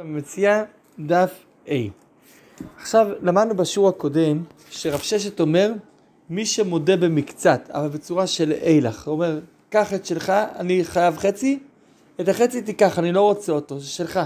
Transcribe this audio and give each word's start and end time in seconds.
מציע 0.00 0.64
דף 0.98 1.30
A. 1.66 1.70
עכשיו, 2.80 3.06
למדנו 3.22 3.56
בשיעור 3.56 3.88
הקודם 3.88 4.44
שרב 4.70 5.00
ששת 5.00 5.40
אומר 5.40 5.72
מי 6.30 6.46
שמודה 6.46 6.96
במקצת, 6.96 7.60
אבל 7.70 7.88
בצורה 7.88 8.26
של 8.26 8.52
אילך. 8.52 9.06
הוא 9.06 9.12
אומר, 9.12 9.40
קח 9.68 9.94
את 9.94 10.06
שלך, 10.06 10.32
אני 10.56 10.84
חייב 10.84 11.16
חצי, 11.16 11.58
את 12.20 12.28
החצי 12.28 12.62
תיקח, 12.62 12.98
אני 12.98 13.12
לא 13.12 13.20
רוצה 13.20 13.52
אותו, 13.52 13.80
זה 13.80 13.86
שלך. 13.86 14.20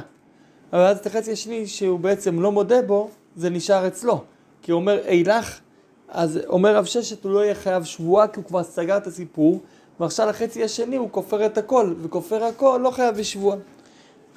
אבל 0.72 0.80
אז 0.80 0.98
את 0.98 1.06
החצי 1.06 1.32
השני 1.32 1.66
שהוא 1.66 2.00
בעצם 2.00 2.40
לא 2.40 2.52
מודה 2.52 2.82
בו, 2.82 3.10
זה 3.36 3.50
נשאר 3.50 3.86
אצלו. 3.86 4.24
כי 4.62 4.72
הוא 4.72 4.80
אומר 4.80 4.98
אילך, 5.06 5.60
אז 6.08 6.40
אומר 6.46 6.76
רב 6.76 6.84
ששת 6.84 7.24
הוא 7.24 7.32
לא 7.32 7.44
יהיה 7.44 7.54
חייב 7.54 7.84
שבועה 7.84 8.28
כי 8.28 8.40
הוא 8.40 8.44
כבר 8.44 8.62
סגר 8.62 8.96
את 8.96 9.06
הסיפור, 9.06 9.60
ועכשיו 10.00 10.28
לחצי 10.28 10.64
השני 10.64 10.96
הוא 10.96 11.08
כופר 11.10 11.46
את 11.46 11.58
הכל, 11.58 11.94
וכופר 12.02 12.44
הכל 12.44 12.80
לא 12.82 12.90
חייב 12.90 13.16
בשבועה. 13.16 13.56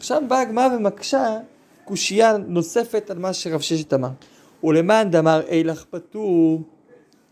עכשיו 0.01 0.21
באה 0.27 0.41
הגמרא 0.41 0.75
ומקשה 0.75 1.37
קושייה 1.85 2.37
נוספת 2.37 3.09
על 3.09 3.17
מה 3.17 3.33
שרב 3.33 3.61
ששת 3.61 3.93
אמר. 3.93 4.09
ולמאן 4.63 5.07
דאמר 5.11 5.41
אילך 5.47 5.85
פטור, 5.89 6.61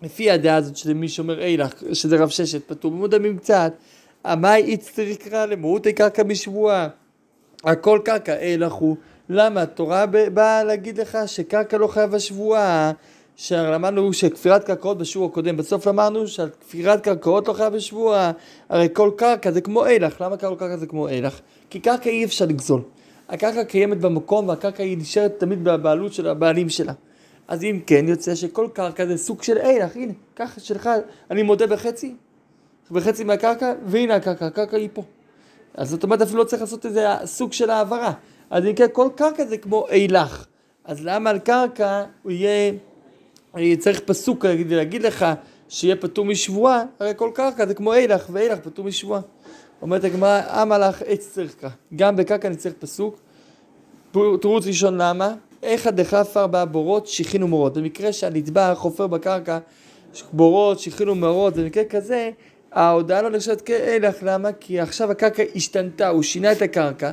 לפי 0.01 0.31
הדעה 0.31 0.55
הזאת 0.55 0.77
של 0.77 0.93
מי 0.93 1.07
שאומר 1.09 1.41
אילך, 1.41 1.73
שזה 1.93 2.17
רב 2.17 2.29
ששת 2.29 2.67
פטור, 2.67 2.91
במודמים 2.91 3.37
קצת, 3.37 3.73
המאי 4.23 4.63
איצטרי 4.63 5.15
קרא 5.15 5.45
למהותי 5.45 5.93
קרקע 5.93 6.23
משבועה. 6.23 6.87
הכל 7.63 7.99
קרקע, 8.05 8.37
אילך 8.39 8.73
הוא. 8.73 8.95
למה? 9.29 9.61
התורה 9.61 10.05
באה 10.33 10.63
להגיד 10.63 10.97
לך 10.97 11.17
שקרקע 11.25 11.77
לא 11.77 11.87
חייב 11.87 12.17
שבועה. 12.17 12.91
שלמדנו 13.41 14.13
שכפירת 14.13 14.63
קרקעות 14.63 14.97
בשיעור 14.97 15.27
הקודם, 15.27 15.57
בסוף 15.57 15.87
למדנו 15.87 16.27
שכפירת 16.27 17.01
קרקעות 17.03 17.47
לא 17.47 17.53
חייב 17.53 17.73
בשבוע, 17.73 18.31
הרי 18.69 18.87
כל 18.93 19.11
קרקע 19.15 19.51
זה 19.51 19.61
כמו 19.61 19.85
אילך, 19.85 20.21
למה 20.21 20.37
כל 20.37 20.55
קרקע 20.59 20.77
זה 20.77 20.87
כמו 20.87 21.07
אילך? 21.07 21.39
כי 21.69 21.79
קרקע 21.79 22.09
אי 22.09 22.25
אפשר 22.25 22.45
לגזול, 22.45 22.81
הקרקע 23.29 23.63
קיימת 23.63 23.97
במקום 23.99 24.47
והקרקע 24.47 24.83
היא 24.83 24.97
נשארת 24.97 25.39
תמיד 25.39 25.63
בבעלות 25.63 26.13
של 26.13 26.27
הבעלים 26.27 26.69
שלה. 26.69 26.93
אז 27.47 27.63
אם 27.63 27.79
כן, 27.85 28.05
יוצא 28.07 28.35
שכל 28.35 28.67
קרקע 28.73 29.05
זה 29.05 29.17
סוג 29.17 29.43
של 29.43 29.57
אילך, 29.57 29.95
הנה, 29.95 30.13
ככה 30.35 30.59
שלך, 30.59 30.89
אני 31.31 31.43
מודה 31.43 31.67
בחצי, 31.67 32.15
בחצי 32.91 33.23
מהקרקע, 33.23 33.73
והנה 33.85 34.15
הקרקע, 34.15 34.45
הקרקע 34.45 34.77
היא 34.77 34.89
פה. 34.93 35.03
אז 35.73 35.89
זאת 35.89 36.03
אומרת 36.03 36.21
אפילו 36.21 36.39
לא 36.39 36.43
צריך 36.43 36.61
לעשות 36.61 36.85
איזה 36.85 37.07
סוג 37.25 37.53
של 37.53 37.69
העברה. 37.69 38.11
אז 38.49 38.65
אם 38.65 38.73
כן, 38.73 38.87
כל 38.93 39.07
קרקע 39.15 39.45
זה 39.45 39.57
כמו 39.57 39.87
אילך. 39.91 40.45
אז 40.85 41.05
למה 41.05 41.29
על 41.29 41.39
קרקע 41.39 42.03
הוא 42.23 42.31
יהיה... 42.31 42.73
צריך 43.79 43.99
פסוק 43.99 44.45
להגיד, 44.45 44.71
להגיד 44.71 45.03
לך 45.03 45.25
שיהיה 45.69 45.95
פטור 45.95 46.25
משבועה, 46.25 46.83
הרי 46.99 47.11
כל 47.15 47.31
קרקע 47.33 47.65
זה 47.65 47.73
כמו 47.73 47.93
אילך, 47.93 48.25
ואילך 48.31 48.59
פטור 48.59 48.85
משבועה. 48.85 49.21
אומרת 49.81 50.03
הגמרא, 50.03 50.41
אמה 50.61 50.77
לך 50.77 51.01
עץ 51.05 51.29
צריכה. 51.29 51.67
גם 51.95 52.15
בקרקע 52.15 52.47
אני 52.47 52.55
צריך 52.55 52.75
פסוק. 52.79 53.19
תירוץ 54.11 54.67
ראשון 54.67 54.97
למה? 54.97 55.33
איכא 55.63 55.89
דחפר 55.89 56.47
בה 56.47 56.65
בורות 56.65 57.07
שיחין 57.07 57.43
ומורות. 57.43 57.77
במקרה 57.77 58.13
שהנתבע 58.13 58.75
חופר 58.75 59.07
בקרקע 59.07 59.57
בורות, 60.33 60.79
שיחין 60.79 61.09
ומורות, 61.09 61.57
במקרה 61.57 61.83
כזה, 61.83 62.31
ההודעה 62.71 63.21
לא 63.21 63.29
נחשבת 63.29 63.61
כאילך, 63.61 64.15
למה? 64.21 64.51
כי 64.51 64.79
עכשיו 64.79 65.11
הקרקע 65.11 65.43
השתנתה, 65.55 66.07
הוא 66.07 66.23
שינה 66.23 66.51
את 66.51 66.61
הקרקע, 66.61 67.11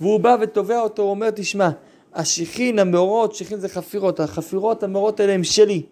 והוא 0.00 0.20
בא 0.20 0.36
ותובע 0.40 0.80
אותו, 0.80 1.02
הוא 1.02 1.10
אומר, 1.10 1.30
תשמע, 1.30 1.70
השיחין, 2.14 2.78
המאורות, 2.78 3.34
שיחין 3.34 3.58
זה 3.58 3.68
חפירות, 3.68 4.20
החפירות, 4.20 4.82
המאורות 4.82 5.20
האלה 5.20 5.32
הם 5.32 5.44
שלי. 5.44 5.82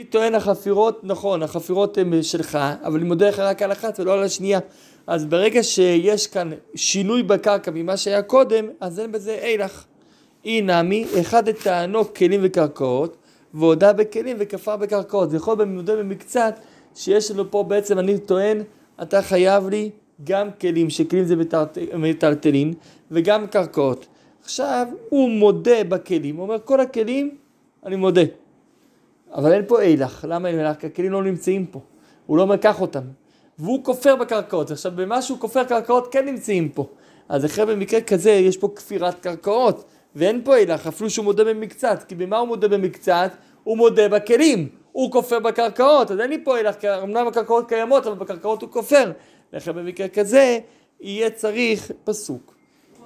אני 0.00 0.06
טוען 0.06 0.34
החפירות, 0.34 1.00
נכון, 1.04 1.42
החפירות 1.42 1.98
הן 1.98 2.22
שלך, 2.22 2.58
אבל 2.82 2.98
אני 2.98 3.04
מודה 3.08 3.28
לך 3.28 3.38
רק 3.38 3.62
על 3.62 3.72
אחת 3.72 4.00
ולא 4.00 4.12
על 4.12 4.22
השנייה. 4.22 4.58
אז 5.06 5.24
ברגע 5.24 5.62
שיש 5.62 6.26
כאן 6.26 6.50
שינוי 6.74 7.22
בקרקע 7.22 7.70
ממה 7.74 7.96
שהיה 7.96 8.22
קודם, 8.22 8.66
אז 8.80 9.00
אין 9.00 9.12
בזה 9.12 9.38
אילך. 9.42 9.84
אי 10.44 10.60
נמי, 10.60 11.06
אחד 11.20 11.48
את 11.48 11.66
כלים 12.16 12.40
וקרקעות, 12.42 13.16
והודה 13.54 13.92
בכלים 13.92 14.36
וכפר 14.40 14.76
בקרקעות. 14.76 15.30
זה 15.30 15.36
יכול 15.36 15.56
במודה 15.56 15.96
במקצת, 15.96 16.58
שיש 16.94 17.30
לנו 17.30 17.50
פה 17.50 17.62
בעצם, 17.62 17.98
אני 17.98 18.18
טוען, 18.18 18.62
אתה 19.02 19.22
חייב 19.22 19.68
לי 19.68 19.90
גם 20.24 20.48
כלים, 20.60 20.90
שכלים 20.90 21.24
זה 21.24 21.34
מטלטלין, 21.94 22.74
וגם 23.10 23.46
קרקעות. 23.46 24.06
עכשיו 24.46 24.86
הוא 25.08 25.30
מודה 25.30 25.84
בכלים, 25.84 26.36
הוא 26.36 26.42
אומר 26.42 26.58
כל 26.64 26.80
הכלים 26.80 27.36
אני 27.86 27.96
מודה. 27.96 28.22
אבל 29.34 29.52
אין 29.52 29.62
פה 29.66 29.82
אילך, 29.82 30.24
למה 30.28 30.48
אין 30.48 30.58
אילך? 30.58 30.76
כי 30.80 30.86
הכלים 30.86 31.12
לא 31.12 31.22
נמצאים 31.22 31.66
פה, 31.66 31.80
הוא 32.26 32.36
לא 32.36 32.42
אומר 32.42 32.56
קח 32.56 32.80
אותם. 32.80 33.00
והוא 33.58 33.84
כופר 33.84 34.16
בקרקעות, 34.16 34.70
עכשיו 34.70 34.92
במה 34.96 35.22
שהוא 35.22 35.38
כופר 35.38 35.64
קרקעות 35.64 36.12
כן 36.12 36.24
נמצאים 36.24 36.68
פה. 36.68 36.86
אז 37.28 37.44
אחרי 37.44 37.66
במקרה 37.66 38.00
כזה 38.00 38.30
יש 38.30 38.56
פה 38.56 38.68
כפירת 38.76 39.20
קרקעות, 39.20 39.84
ואין 40.16 40.40
פה 40.44 40.56
אילך, 40.56 40.86
אפילו 40.86 41.10
שהוא 41.10 41.24
מודה 41.24 41.44
במקצת, 41.44 42.04
כי 42.08 42.14
במה 42.14 42.38
הוא 42.38 42.48
מודה 42.48 42.68
במקצת? 42.68 43.30
הוא 43.64 43.76
מודה 43.76 44.08
בכלים, 44.08 44.68
הוא 44.92 45.12
כופר 45.12 45.38
בקרקעות, 45.38 46.10
אז 46.10 46.20
אין 46.20 46.30
לי 46.30 46.44
פה 46.44 46.58
אילך, 46.58 46.74
כי 46.74 46.94
אמנם 46.94 47.26
הקרקעות 47.28 47.68
קיימות, 47.68 48.06
אבל 48.06 48.16
בקרקעות 48.16 48.62
הוא 48.62 48.70
כופר. 48.70 49.12
לכן 49.52 49.72
במקרה 49.72 50.08
כזה 50.08 50.58
יהיה 51.00 51.30
צריך 51.30 51.92
פסוק. 52.04 52.55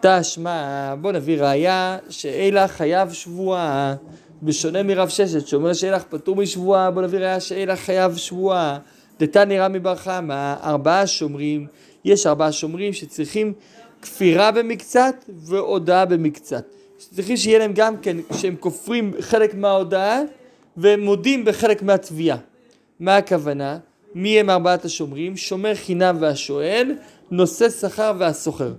תשמע, 0.01 0.95
בוא 1.01 1.13
נביא 1.13 1.43
ראיה 1.43 1.99
שאילך 2.09 2.71
חייב 2.71 3.13
שבועה, 3.13 3.95
בשונה 4.43 4.83
מרב 4.83 5.09
ששת 5.09 5.47
שאומר 5.47 5.73
שאילך 5.73 6.03
פטור 6.03 6.37
משבועה, 6.37 6.91
בוא 6.91 7.03
נביא 7.03 7.19
ראיה 7.19 7.41
שאילך 7.41 7.79
חייב 7.79 8.17
שבועה. 8.17 8.79
דתני 9.21 9.59
רמי 9.59 9.79
בר 9.79 9.97
חמא, 9.97 10.55
ארבעה 10.63 11.07
שומרים, 11.07 11.67
יש 12.05 12.27
ארבעה 12.27 12.53
שומרים 12.53 12.93
שצריכים 12.93 13.53
כפירה 14.03 14.51
במקצת 14.51 15.15
והודאה 15.29 16.05
במקצת. 16.05 16.65
צריכים 16.97 17.37
שיהיה 17.37 17.59
להם 17.59 17.73
גם 17.75 17.97
כן, 17.97 18.17
שהם 18.33 18.57
כופרים 18.61 19.13
חלק 19.21 19.55
מההודאה 19.55 20.21
והם 20.77 21.01
מודים 21.01 21.45
בחלק 21.45 21.83
מהתביעה. 21.83 22.37
מה 23.01 23.17
הכוונה? 23.17 23.79
מי 24.15 24.41
הם 24.41 24.51
ארבעת 24.51 24.85
השומרים? 24.85 25.37
שומר 25.37 25.75
חינם 25.75 26.17
והשואל, 26.21 26.95
נושא 27.31 27.71
שכר 27.71 28.13
והסוחר. 28.19 28.73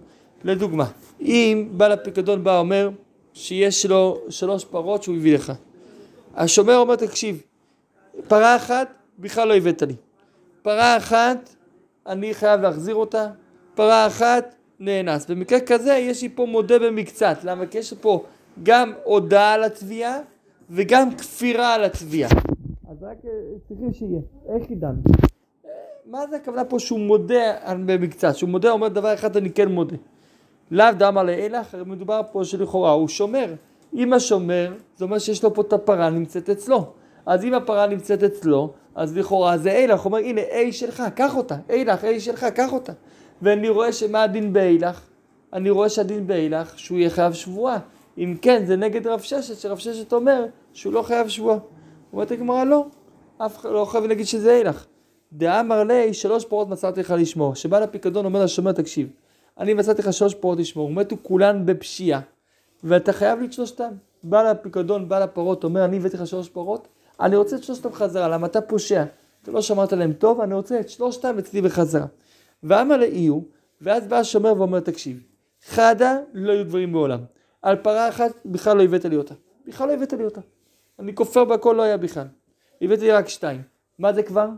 לדוגמה, 0.43 0.85
אם 1.21 1.69
בעל 1.71 1.91
הפיקדון 1.91 2.43
בא 2.43 2.59
אומר 2.59 2.89
שיש 3.33 3.85
לו 3.85 4.21
שלוש 4.29 4.65
פרות 4.65 5.03
שהוא 5.03 5.15
הביא 5.15 5.35
לך. 5.35 5.53
השומר 6.35 6.77
אומר 6.77 6.95
תקשיב, 6.95 7.41
פרה 8.27 8.55
אחת 8.55 8.87
בכלל 9.19 9.47
לא 9.47 9.55
הבאת 9.55 9.81
לי. 9.81 9.95
פרה 10.61 10.97
אחת 10.97 11.55
אני 12.07 12.33
חייב 12.33 12.61
להחזיר 12.61 12.95
אותה, 12.95 13.27
פרה 13.75 14.07
אחת 14.07 14.55
נאנס. 14.79 15.25
במקרה 15.25 15.59
כזה 15.59 15.93
יש 15.93 16.21
לי 16.21 16.29
פה 16.29 16.45
מודה 16.45 16.79
במקצת, 16.79 17.37
למה? 17.43 17.65
כי 17.65 17.77
יש 17.77 17.93
פה 17.93 18.23
גם 18.63 18.93
הודעה 19.03 19.53
על 19.53 19.63
התביעה 19.63 20.19
וגם 20.69 21.15
כפירה 21.15 21.73
על 21.73 21.83
התביעה. 21.83 22.29
אז 22.89 23.03
רק 23.03 23.17
צריכים 23.67 23.93
שיהיה, 23.93 24.21
איך 24.55 24.71
ידענו? 24.71 25.01
מה 26.05 26.27
זה 26.27 26.35
הכוונה 26.35 26.65
פה 26.65 26.79
שהוא 26.79 26.99
מודה 26.99 27.73
במקצת? 27.85 28.35
שהוא 28.35 28.49
מודה 28.49 28.71
אומר 28.71 28.87
דבר 28.87 29.13
אחד 29.13 29.37
אני 29.37 29.49
כן 29.49 29.67
מודה. 29.67 29.95
לאו 30.71 30.85
דאמר 30.97 31.23
לאילך, 31.23 31.75
מדובר 31.85 32.21
פה 32.31 32.43
שלכאורה 32.43 32.91
הוא 32.91 33.07
שומר. 33.07 33.53
אם 33.93 34.13
השומר, 34.13 34.73
זה 34.97 35.05
אומר 35.05 35.19
שיש 35.19 35.43
לו 35.43 35.53
פה 35.53 35.61
את 35.61 35.73
הפרה 35.73 36.09
נמצאת 36.09 36.49
אצלו. 36.49 36.85
אז 37.25 37.43
אם 37.43 37.53
הפרה 37.53 37.87
נמצאת 37.87 38.23
אצלו, 38.23 38.73
אז 38.95 39.17
לכאורה 39.17 39.57
זה 39.57 39.71
אילך, 39.71 39.99
הוא 39.99 40.05
אומר 40.05 40.17
הנה 40.17 40.41
אי 40.41 40.71
שלך, 40.71 41.03
קח 41.15 41.37
אותה, 41.37 41.55
אילך, 41.69 42.03
אי 42.03 42.19
שלך, 42.19 42.43
קח 42.43 42.73
אותה. 42.73 42.93
ואני 43.41 43.69
רואה 43.69 43.93
שמה 43.93 44.23
הדין 44.23 44.53
באילך? 44.53 45.01
אני 45.53 45.69
רואה 45.69 45.89
שהדין 45.89 46.27
באילך 46.27 46.79
שהוא 46.79 46.97
יהיה 46.97 47.09
חייב 47.09 47.33
שבועה. 47.33 47.77
אם 48.17 48.35
כן, 48.41 48.65
זה 48.65 48.75
נגד 48.75 49.07
רב 49.07 49.19
ששת, 49.19 49.57
שרב 49.57 49.77
ששת 49.77 50.13
אומר 50.13 50.45
שהוא 50.73 50.93
לא 50.93 51.01
חייב 51.01 51.27
שבועה. 51.27 51.57
אומרת 52.13 52.31
הגמרא 52.31 52.63
לא, 52.63 52.85
אף 53.37 53.57
אחד 53.57 53.69
לא 53.69 53.85
חייב 53.85 54.05
להגיד 54.05 54.25
שזה 54.25 54.57
אילך. 54.57 54.85
דאמר 55.33 55.83
לי, 55.83 56.13
שלוש 56.13 56.45
פרות 56.45 56.69
מצאתי 56.69 56.99
לך 56.99 57.13
לשמור. 57.17 57.55
שבעל 57.55 57.83
הפיקדון 57.83 58.25
אומר 58.25 58.43
לשומר, 58.43 58.71
תקשיב, 58.71 59.07
אני 59.59 59.73
מצאתי 59.73 60.01
לך 60.01 60.13
שלוש 60.13 60.35
פרות 60.35 60.59
לשמור, 60.59 60.89
מתו 60.89 61.15
כולן 61.21 61.65
בפשיעה, 61.65 62.19
ואתה 62.83 63.13
חייב 63.13 63.39
לי 63.39 63.45
את 63.45 63.53
שלושתן. 63.53 63.93
בעל 64.23 64.47
הפיקדון, 64.47 65.09
בעל 65.09 65.21
הפרות, 65.21 65.63
אומר, 65.63 65.85
אני 65.85 65.97
הבאתי 65.97 66.17
לך 66.17 66.27
שלוש 66.27 66.49
פרות, 66.49 66.87
אני 67.19 67.35
רוצה 67.35 67.55
את 67.55 67.63
שלושתם 67.63 67.93
חזרה, 67.93 68.27
למה 68.27 68.47
אתה 68.47 68.61
פושע? 68.61 69.03
אתה 69.43 69.51
לא 69.51 69.61
שמרת 69.61 69.93
להם 69.93 70.13
טוב, 70.13 70.41
אני 70.41 70.53
רוצה 70.53 70.79
את 70.79 70.89
שלושתם 70.89 71.37
אצלי 71.39 71.61
בחזרה. 71.61 72.05
ואמר 72.63 72.97
לאיו, 72.97 73.39
ואז 73.81 74.07
בא 74.07 74.17
השומר 74.17 74.53
ואומר, 74.57 74.79
תקשיב, 74.79 75.23
חדה 75.65 76.17
לא 76.33 76.51
היו 76.51 76.65
דברים 76.65 76.91
בעולם. 76.91 77.19
על 77.61 77.75
פרה 77.75 78.09
אחת 78.09 78.31
בכלל 78.45 78.77
לא 78.77 78.83
הבאת 78.83 79.05
לי 79.05 79.15
אותה. 79.15 79.33
בכלל 79.67 79.87
לא 79.87 79.93
הבאת 79.93 80.13
לי 80.13 80.23
אותה. 80.23 80.41
אני 80.99 81.15
כופר 81.15 81.45
בהכל 81.45 81.73
לא 81.77 81.81
היה 81.81 81.97
בכלל. 81.97 82.27
הבאתי 82.81 83.01
לי 83.01 83.11
רק 83.11 83.29
שתיים. 83.29 83.61
מה 83.99 84.13
זה 84.13 84.23
כבר? 84.23 84.49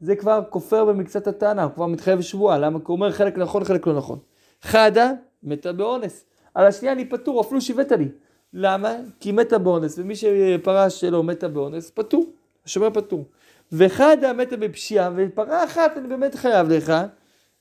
זה 0.00 0.16
כבר 0.16 0.42
כופר 0.50 0.84
במקצת 0.84 1.26
הטענה, 1.26 1.62
הוא 1.62 1.72
כבר 1.72 1.86
מתחייב 1.86 2.20
שבועה, 2.20 2.58
למה? 2.58 2.78
כי 2.78 2.84
הוא 2.86 2.94
אומר 2.94 3.12
חלק 3.12 3.38
נכון, 3.38 3.64
חלק 3.64 3.86
לא 3.86 3.96
נכון. 3.96 4.18
חדה, 4.62 5.12
מתה 5.42 5.72
באונס. 5.72 6.24
על 6.54 6.66
השנייה 6.66 6.92
אני 6.92 7.04
פטור, 7.04 7.40
אפילו 7.40 7.60
שהבאת 7.60 7.92
לי. 7.92 8.08
למה? 8.52 8.96
כי 9.20 9.32
מתה 9.32 9.58
באונס, 9.58 9.98
ומי 9.98 10.14
שפרה 10.16 10.90
שלו 10.90 11.22
מתה 11.22 11.48
באונס, 11.48 11.90
פטור. 11.90 12.24
השומר 12.64 12.90
פטור. 12.90 13.24
וחדה 13.72 14.32
מתה 14.32 14.56
בפשיעה, 14.56 15.10
ופרה 15.16 15.64
אחת 15.64 15.96
אני 15.96 16.08
באמת 16.08 16.34
חייב 16.34 16.68
לך, 16.68 16.92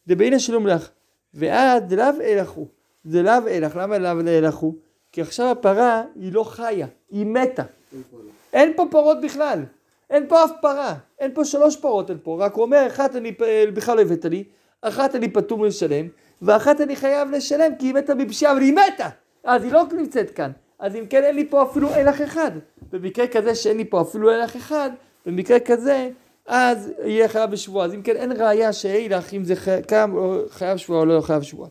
דבעינא 0.08 0.40
שלום 0.40 0.68
לך. 0.68 0.90
ואז 1.34 1.84
דלאו 1.88 2.22
אלך 2.22 2.50
הוא. 2.50 2.68
דלאו 3.06 3.48
אלך, 3.48 3.76
למה 3.76 3.98
לאו 3.98 4.20
אלך? 4.20 4.60
כי 5.12 5.22
עכשיו 5.22 5.52
הפרה 5.52 6.04
היא 6.16 6.34
לא 6.34 6.44
חיה, 6.44 6.88
היא 7.10 7.26
מתה. 7.26 7.64
אין 8.54 8.74
פה 8.76 8.86
פרות 8.92 9.18
בכלל. 9.22 9.64
אין 10.10 10.28
פה 10.28 10.44
אף 10.44 10.52
פרה. 10.62 10.96
אין 11.20 11.34
פה 11.34 11.46
שלוש 11.46 11.76
פרות, 11.76 12.10
אין 12.10 12.18
פה. 12.24 12.38
רק 12.40 12.54
הוא 12.54 12.64
אומר, 12.64 12.88
אחת 12.88 13.16
אני 13.16 13.32
בכלל 13.74 13.96
לא 13.96 14.02
הבאת 14.02 14.26
לי, 14.26 14.44
אחת 14.82 15.16
אני 15.16 15.30
פטור 15.34 15.66
לשלם, 15.66 16.08
ואחת 16.42 16.82
אני 16.82 16.96
חייב 16.96 17.32
לשלם 17.32 17.76
כי 17.80 17.86
היא 17.86 17.94
מתה 17.94 18.16
בפשיעה, 18.16 18.52
אבל 18.52 18.62
היא 18.62 18.74
מתה! 18.74 19.10
אז 19.44 19.64
היא 19.64 19.72
לא 19.72 19.84
נמצאת 19.98 20.30
כאן. 20.30 20.52
אז 20.80 20.96
אם 20.96 21.06
כן 21.10 21.24
אין 21.24 21.36
לי 21.36 21.50
פה 21.50 21.64
אפילו 21.64 21.90
הלך 21.90 22.22
אחד. 22.22 22.52
במקרה 22.92 23.28
כזה 23.28 23.56
שאין 23.56 23.78
לי 23.78 23.86
פה 23.86 24.02
אפילו 24.02 24.32
הילך 24.32 24.56
אחד, 24.56 24.90
במקרה 25.26 25.60
כזה, 25.60 26.10
אז 26.46 26.92
יהיה 27.04 27.28
חייב 27.28 27.52
בשבועה. 27.52 27.86
אז 27.86 27.94
אם 27.94 28.02
כן 28.02 28.16
אין 28.16 28.32
ראייה 28.32 28.74
שהילך 28.74 29.34
אם 29.34 29.44
זה 29.44 29.56
קם 29.88 30.12
או 30.16 30.42
חייב 30.50 30.78
שבועה 30.78 31.00
או 31.00 31.06
לא 31.06 31.22
חייב 31.22 31.42
שבועה. 31.42 31.70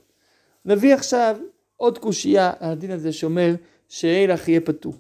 נביא 0.65 0.95
עכשיו 0.95 1.37
עוד 1.77 1.99
קושייה 1.99 2.53
על 2.61 2.73
הדין 2.73 2.91
הזה 2.91 3.13
שאומר 3.13 3.55
שהילך 3.89 4.49
יהיה 4.49 4.61
פטור. 4.61 4.95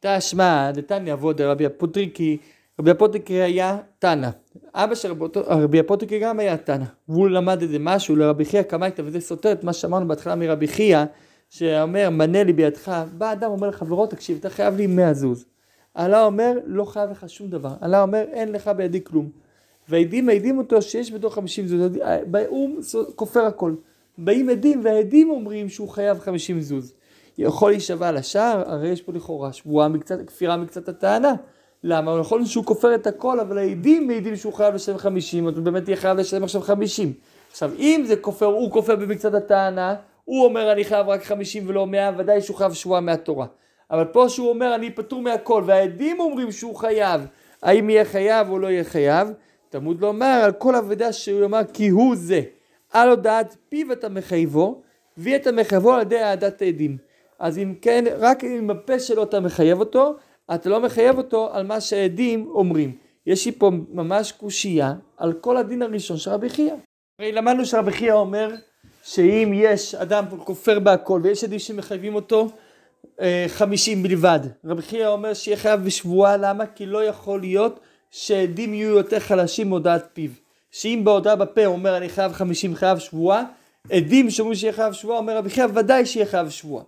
תשמע, 0.00 0.70
דתניא 0.70 1.12
אבוה 1.12 1.19
דרבי 1.19 1.25
אפטוריקי, 1.25 1.40
רבי 1.40 1.66
אפטוריקי 1.66 3.34
היה 3.34 3.78
תנא. 3.98 4.28
אבא 4.74 4.94
של 4.94 5.12
רבי 5.36 5.80
אפטוריקי 5.80 6.18
גם 6.18 6.40
היה 6.40 6.56
תנא. 6.56 6.84
והוא 7.08 7.28
למד 7.28 7.62
איזה 7.62 7.78
משהו 7.80 8.16
לרבי 8.16 8.44
חייא 8.44 8.62
קמייתא, 8.62 9.02
וזה 9.04 9.20
סותר 9.20 9.52
את 9.52 9.64
מה 9.64 9.72
שאמרנו 9.72 10.08
בהתחלה 10.08 10.34
מרבי 10.34 10.68
חייא, 10.68 11.04
שאומר 11.50 12.10
מנה 12.10 12.44
לי 12.44 12.52
בידך, 12.52 13.02
בא 13.18 13.32
אדם 13.32 13.50
אומר 13.50 13.68
לחברו 13.68 14.06
תקשיב 14.06 14.36
אתה 14.40 14.50
חייב 14.50 14.76
לי 14.76 14.86
100 14.86 15.14
זוז. 15.14 15.44
אללה 15.98 16.24
אומר 16.24 16.52
לא 16.66 16.84
חייב 16.84 17.10
לך 17.10 17.28
שום 17.28 17.50
דבר, 17.50 17.74
אללה 17.82 18.02
אומר 18.02 18.24
אין 18.32 18.52
לך 18.52 18.68
בידי 18.68 19.04
כלום. 19.04 19.30
והעדים 19.88 20.26
מעידים 20.26 20.58
אותו 20.58 20.82
שיש 20.82 21.12
בתוך 21.12 21.34
50 21.34 21.66
זוז, 21.66 21.82
הוא 22.48 22.70
כופר 23.16 23.40
הכל. 23.40 23.74
באים 24.18 24.48
עדים 24.48 24.80
והעדים 24.84 25.30
אומרים 25.30 25.68
שהוא 25.68 25.88
חייב 25.88 26.18
50 26.18 26.60
זוז. 26.60 26.92
יכול 27.38 27.70
להישבע 27.70 28.08
על 28.08 28.16
השער, 28.16 28.62
הרי 28.66 28.88
יש 28.88 29.02
פה 29.02 29.12
לכאורה 29.12 29.52
שבועה 29.52 29.88
מקצת, 29.88 30.26
כפירה 30.26 30.56
מקצת 30.56 30.88
הטענה. 30.88 31.34
למה? 31.86 32.10
הוא 32.10 32.20
יכול 32.20 32.44
שהוא 32.44 32.64
כופר 32.64 32.94
את 32.94 33.06
הכל, 33.06 33.40
אבל 33.40 33.58
העדים 33.58 34.06
מעידים 34.06 34.36
שהוא 34.36 34.52
חייב 34.52 34.74
לשלם 34.74 34.98
50, 34.98 35.48
אז 35.48 35.56
הוא 35.56 35.64
באמת 35.64 35.88
יהיה 35.88 35.96
חייב 35.96 36.18
לשלם 36.18 36.44
עכשיו 36.44 36.60
50. 36.60 37.12
עכשיו, 37.50 37.70
אם 37.78 38.02
זה 38.06 38.16
כופר, 38.16 38.46
הוא 38.46 38.70
כופר 38.70 38.96
במקצת 38.96 39.34
הטענה, 39.34 39.94
הוא 40.24 40.44
אומר 40.44 40.72
אני 40.72 40.84
חייב 40.84 41.08
רק 41.08 41.24
50 41.24 41.64
ולא 41.66 41.86
100, 41.86 42.10
ודאי 42.16 42.40
שהוא 42.40 42.56
חייב 42.56 42.72
שבועה 42.72 43.00
מהתורה. 43.00 43.46
אבל 43.90 44.04
פה 44.04 44.28
שהוא 44.28 44.48
אומר 44.48 44.74
אני 44.74 44.90
פטור 44.90 45.22
מהכל, 45.22 45.62
והעדים 45.66 46.20
אומרים 46.20 46.52
שהוא 46.52 46.76
חייב, 46.76 47.26
האם 47.62 47.90
יהיה 47.90 48.04
חייב 48.04 48.50
או 48.50 48.58
לא 48.58 48.66
יהיה 48.66 48.84
חייב, 48.84 49.28
תמוד 49.68 50.00
לומר 50.00 50.40
על 50.44 50.52
כל 50.52 50.74
אבדה 50.74 51.12
שהוא 51.12 51.40
יאמר 51.40 51.60
כי 51.72 51.88
הוא 51.88 52.16
זה. 52.16 52.40
על 52.92 53.08
הודעת 53.08 53.56
פיו 53.68 53.92
אתה 53.92 54.08
מחייבו, 54.08 54.82
והיא 55.16 55.36
אתה 55.36 55.52
מחייבו 55.52 55.92
על 55.92 56.00
ידי 56.00 56.18
העדת 56.18 56.62
העדים. 56.62 56.96
אז 57.38 57.58
אם 57.58 57.74
כן, 57.82 58.04
רק 58.18 58.44
אם 58.44 58.70
הפה 58.70 58.98
שלו 58.98 59.22
אתה 59.22 59.40
מחייב 59.40 59.80
אותו, 59.80 60.16
אתה 60.54 60.68
לא 60.68 60.80
מחייב 60.80 61.18
אותו 61.18 61.50
על 61.52 61.66
מה 61.66 61.80
שהעדים 61.80 62.50
אומרים. 62.54 62.96
יש 63.26 63.46
לי 63.46 63.52
פה 63.52 63.70
ממש 63.92 64.32
קושייה 64.32 64.94
על 65.16 65.32
כל 65.32 65.56
הדין 65.56 65.82
הראשון 65.82 66.16
של 66.16 66.30
רבי 66.30 66.48
חייא. 66.48 66.74
הרי 67.18 67.32
למדנו 67.32 67.66
שרבי 67.66 67.92
חייא 67.92 68.12
אומר 68.12 68.54
שאם 69.02 69.50
יש 69.54 69.94
אדם 69.94 70.24
כופר 70.44 70.78
בהכל 70.78 71.20
ויש 71.24 71.44
עדים 71.44 71.58
שמחייבים 71.58 72.14
אותו 72.14 72.48
אה, 73.20 73.44
חמישים 73.48 74.02
בלבד. 74.02 74.40
רבי 74.64 74.82
חייא 74.82 75.08
אומר 75.08 75.34
שיהיה 75.34 75.56
חייב 75.56 75.84
בשבועה, 75.84 76.36
למה? 76.36 76.66
כי 76.66 76.86
לא 76.86 77.04
יכול 77.04 77.40
להיות 77.40 77.80
שעדים 78.10 78.74
יהיו 78.74 78.90
יותר 78.90 79.20
חלשים 79.20 79.68
מהודעת 79.68 80.08
פיו. 80.12 80.30
שאם 80.70 81.00
בהודעה 81.04 81.36
בפה 81.36 81.64
הוא 81.64 81.74
אומר 81.74 81.96
אני 81.96 82.08
חייב 82.08 82.32
חמישים 82.32 82.74
חייב 82.74 82.98
שבועה, 82.98 83.44
עדים 83.92 84.30
שאומרים 84.30 84.56
שיהיה 84.56 84.72
חייב 84.72 84.92
שבועה, 84.92 85.18
אומר 85.18 85.36
רבי 85.36 85.50
חייא 85.50 85.66
ודאי 85.74 86.06
שיהיה 86.06 86.26
חייב 86.26 86.48
שבועה. 86.48 86.84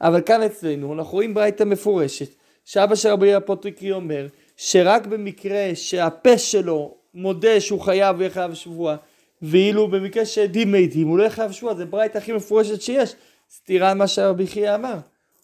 אבל 0.00 0.20
כאן 0.20 0.42
אצלנו 0.42 0.94
אנחנו 0.94 1.12
רואים 1.12 1.34
ברייתא 1.34 1.64
מפורשת, 1.64 2.37
שאבא 2.70 2.94
של 2.94 3.08
רבי 3.08 3.34
אפטוריקי 3.34 3.92
אומר, 3.92 4.26
שרק 4.56 5.06
במקרה 5.06 5.70
שהפה 5.74 6.38
שלו 6.38 6.94
מודה 7.14 7.60
שהוא 7.60 7.80
חייב 7.80 8.16
ויהיה 8.18 8.30
חייב 8.30 8.54
שבועה, 8.54 8.96
ואילו 9.42 9.88
במקרה 9.88 10.26
שעדים 10.26 10.70
מעידים 10.70 11.08
הוא 11.08 11.18
לא 11.18 11.22
יהיה 11.22 11.30
חייב 11.30 11.52
שבועה, 11.52 11.74
זה 11.74 11.84
ברייתא 11.84 12.18
הכי 12.18 12.32
מפורשת 12.32 12.82
שיש, 12.82 13.14
סתירה 13.50 13.94
מה 13.94 14.06
שרבי 14.06 14.46
חייא 14.46 14.74
אמר. 14.74 14.94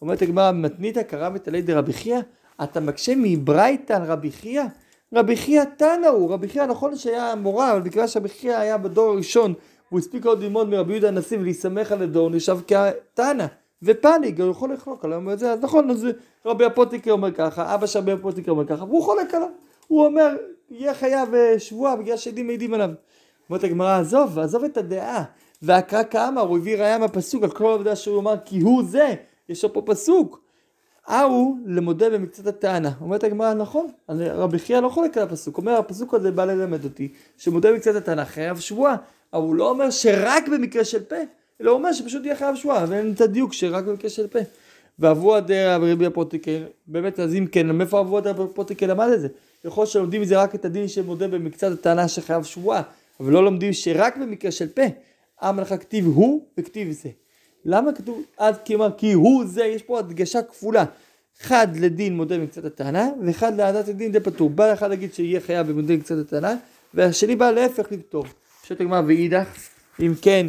אומרת 0.01 0.21
הגמרא, 0.21 0.51
מתניתא 0.51 0.97
קא 0.97 1.29
רמית 1.33 1.47
עליה 1.47 1.61
דרבי 1.61 1.93
חייא? 1.93 2.19
אתה 2.63 2.79
מקשה 2.79 3.13
מברייתא 3.17 3.93
על 3.93 4.03
רבי 4.03 4.31
חייא? 4.31 4.63
רבי 5.13 5.35
חייא 5.35 5.63
תנא 5.77 6.07
הוא, 6.07 6.33
רבי 6.33 6.47
חייא 6.47 6.65
נכון 6.65 6.95
שהיה 6.95 7.35
מורה, 7.35 7.71
אבל 7.71 7.81
בגלל 7.81 8.07
שרבי 8.07 8.29
חייא 8.29 8.57
היה 8.57 8.77
בדור 8.77 9.11
הראשון, 9.11 9.53
הוא 9.89 9.99
הספיק 9.99 10.25
עוד 10.25 10.43
ללמוד 10.43 10.69
מרבי 10.69 10.93
יהודה 10.93 11.07
הנשיא 11.07 11.37
ולהסתמך 11.37 11.91
על 11.91 12.01
הדור, 12.01 12.29
נחשב 12.29 12.57
כתנא. 12.67 13.45
ופאניק, 13.83 14.39
הוא 14.39 14.51
יכול 14.51 14.73
לחלוק 14.73 15.05
עליו, 15.05 15.31
אז 15.31 15.43
נכון, 15.61 15.89
אז 15.89 16.07
רבי 16.45 16.65
הפוטיקר 16.65 17.11
אומר 17.11 17.31
ככה, 17.31 17.75
אבא 17.75 17.87
של 17.87 17.99
רבי 17.99 18.11
הפוטיקר 18.11 18.51
אומר 18.51 18.65
ככה, 18.65 18.83
והוא 18.83 19.03
חולק 19.03 19.33
עליו. 19.33 19.49
הוא 19.87 20.05
אומר, 20.05 20.35
יהיה 20.69 20.93
חייב 20.93 21.33
אה, 21.33 21.59
שבועה 21.59 21.95
בגלל 21.95 22.17
שעדים 22.17 22.47
מעידים 22.47 22.73
עליו. 22.73 22.89
אומרת 23.49 23.63
הגמרא, 23.63 23.99
עזוב, 23.99 24.39
עזוב 24.39 24.63
את 24.63 24.77
הדעה. 24.77 25.23
והקרא 25.61 26.03
כאמר, 26.03 26.41
הוא 26.41 26.57
הביא 26.57 26.77
ראיה 26.77 26.97
מהפסוק 26.97 27.43
על 27.43 27.51
כל 27.51 27.65
העובדה 27.65 27.95
שהוא 27.95 28.19
אמר 28.19 28.35
כי 28.45 28.59
הוא 28.59 28.83
זה, 28.83 29.13
יש 29.49 29.63
לו 29.63 29.73
פה 29.73 29.81
פסוק. 29.85 30.45
ההוא 31.07 31.57
למודה 31.65 32.09
במקצת 32.09 32.47
הטענה. 32.47 32.91
אומרת 33.01 33.23
הגמרא, 33.23 33.53
נכון, 33.53 33.87
רבי 34.09 34.59
חייא 34.59 34.79
לא 34.79 34.89
חולק 34.89 35.17
על 35.17 35.23
הפסוק, 35.23 35.57
אומר 35.57 35.71
הפסוק 35.71 36.13
הזה 36.13 36.31
בא 36.31 36.45
ללמד 36.45 36.83
אותי, 36.83 37.11
שמודה 37.37 37.71
במקצת 37.71 37.95
הטענה 37.95 38.25
חייב 38.25 38.59
שבועה, 38.59 38.95
אבל 39.33 39.43
הוא 39.43 39.55
לא 39.55 39.69
אומר 39.69 39.89
שרק 39.89 40.47
במקרה 40.47 40.83
של 40.83 41.03
פה, 41.03 41.15
אלא 41.61 41.71
הוא 41.71 41.77
אומר 41.77 41.93
שפשוט 41.93 42.25
יהיה 42.25 42.35
חייב 42.35 42.55
שבועה, 42.55 42.85
ואין 42.89 43.13
את 43.13 43.21
הדיוק 43.21 43.53
שרק 43.53 43.83
במקרה 43.83 44.09
של 44.09 44.27
פה. 44.27 44.39
ואבו 44.99 45.37
אדר 45.37 45.79
רבי 45.81 46.05
הפרוטיקל, 46.05 46.63
באמת 46.87 47.19
אז 47.19 47.35
אם 47.35 47.47
כן, 47.51 47.71
מאיפה 47.71 47.99
אבו 47.99 48.17
אדר 48.17 48.43
הפרוטיקל 48.43 48.85
למד 48.85 49.09
את 49.13 49.21
זה? 49.21 49.27
יכול 49.65 49.85
שלומדים 49.85 50.21
מזה 50.21 50.41
רק 50.41 50.55
את 50.55 50.65
הדין 50.65 50.87
שמודה 50.87 51.27
במקצת 51.27 51.71
הטענה 51.71 52.07
שחייב 52.07 52.43
שבועה, 52.43 52.81
אבל 53.19 53.33
לא 53.33 53.43
לומדים 53.43 53.73
שרק 53.73 54.17
במקרה 54.17 54.51
של 54.51 54.67
פה, 54.67 54.81
לך 55.61 55.75
כתיב 55.79 56.05
הוא 56.05 56.45
וכתיב 56.57 56.91
זה. 56.91 57.09
למה 57.65 57.93
כתוב 57.93 58.23
עד 58.37 58.55
כמר 58.65 58.89
כי 58.97 59.13
הוא 59.13 59.45
זה, 59.45 59.65
יש 59.65 59.83
פה 59.83 59.99
הדגשה 59.99 60.41
כפולה. 60.41 60.85
אחד 61.41 61.67
לדין 61.79 62.17
מודה 62.17 62.37
במקצת 62.37 62.65
הטענה, 62.65 63.09
ואחד 63.25 63.57
להעדת 63.57 63.87
הדין 63.87 64.11
די 64.11 64.19
פטור. 64.19 64.49
בא 64.49 64.73
אחד 64.73 64.89
להגיד 64.89 65.13
שיהיה 65.13 65.39
חייב 65.39 65.67
במודה 65.67 65.93
במקצת 65.93 66.15
הטענה, 66.17 66.55
והשני 66.93 67.35
בא 67.35 67.51
להפך 67.51 67.91
לכתוב. 67.91 68.33
פשוט 68.63 68.81
הגמרא 68.81 69.01
ואידך, 69.07 69.47
אם 69.99 70.13
כן, 70.21 70.45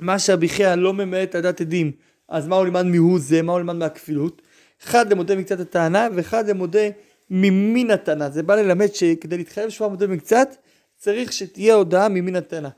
מה 0.00 0.18
שרבי 0.18 0.48
חייא 0.48 0.74
לא 0.74 0.92
ממעט 0.92 1.34
עדת 1.34 1.60
עדים, 1.60 1.92
אז 2.28 2.48
מה 2.48 2.56
הוא 2.56 2.64
לימד 2.64 2.82
מהו 2.82 3.18
זה, 3.18 3.42
מה 3.42 3.52
הוא 3.52 3.58
לימד 3.58 3.74
מהכפילות? 3.74 4.42
אחד 4.84 5.12
למודה 5.12 5.36
מקצת 5.36 5.60
הטענה, 5.60 6.08
ואחד 6.14 6.50
למודה 6.50 6.88
ממין 7.30 7.90
הטענה. 7.90 8.30
זה 8.30 8.42
בא 8.42 8.54
ללמד 8.54 8.94
שכדי 8.94 9.36
להתחייב 9.36 9.70
שבוע 9.70 9.88
מודה 9.88 10.06
מקצת, 10.06 10.56
צריך 10.96 11.32
שתהיה 11.32 11.74
הודעה 11.74 12.08
ממין 12.08 12.36
הטענה. 12.36 12.68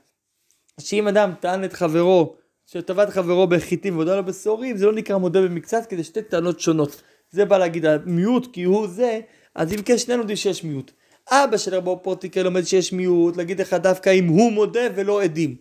שאם 0.79 1.07
אדם 1.07 1.31
טען 1.39 1.63
את 1.63 1.73
חברו, 1.73 2.35
שטבע 2.65 3.03
את 3.03 3.09
חברו 3.09 3.47
בחיטים 3.47 3.95
והודה 3.95 4.15
לו 4.15 4.25
בשעורים, 4.25 4.77
זה 4.77 4.85
לא 4.85 4.93
נקרא 4.93 5.17
מודה 5.17 5.41
במקצת, 5.41 5.85
כדי 5.89 6.03
שתי 6.03 6.21
טענות 6.21 6.59
שונות. 6.59 7.01
זה 7.31 7.45
בא 7.45 7.57
להגיד 7.57 7.85
המיעוט 7.85 8.53
כי 8.53 8.63
הוא 8.63 8.87
זה, 8.87 9.19
אז 9.55 9.73
אם 9.73 9.81
כן 9.81 9.97
שנינו 9.97 10.21
יודעים 10.21 10.37
שיש 10.37 10.63
מיעוט. 10.63 10.91
אבא 11.31 11.57
של 11.57 11.75
רבו 11.75 11.99
פורטיקל 12.03 12.41
לומד 12.41 12.63
שיש 12.63 12.93
מיעוט, 12.93 13.37
להגיד 13.37 13.61
לך 13.61 13.73
דווקא 13.73 14.09
אם 14.09 14.27
הוא 14.27 14.51
מודה 14.51 14.87
ולא 14.95 15.23
עדים. 15.23 15.55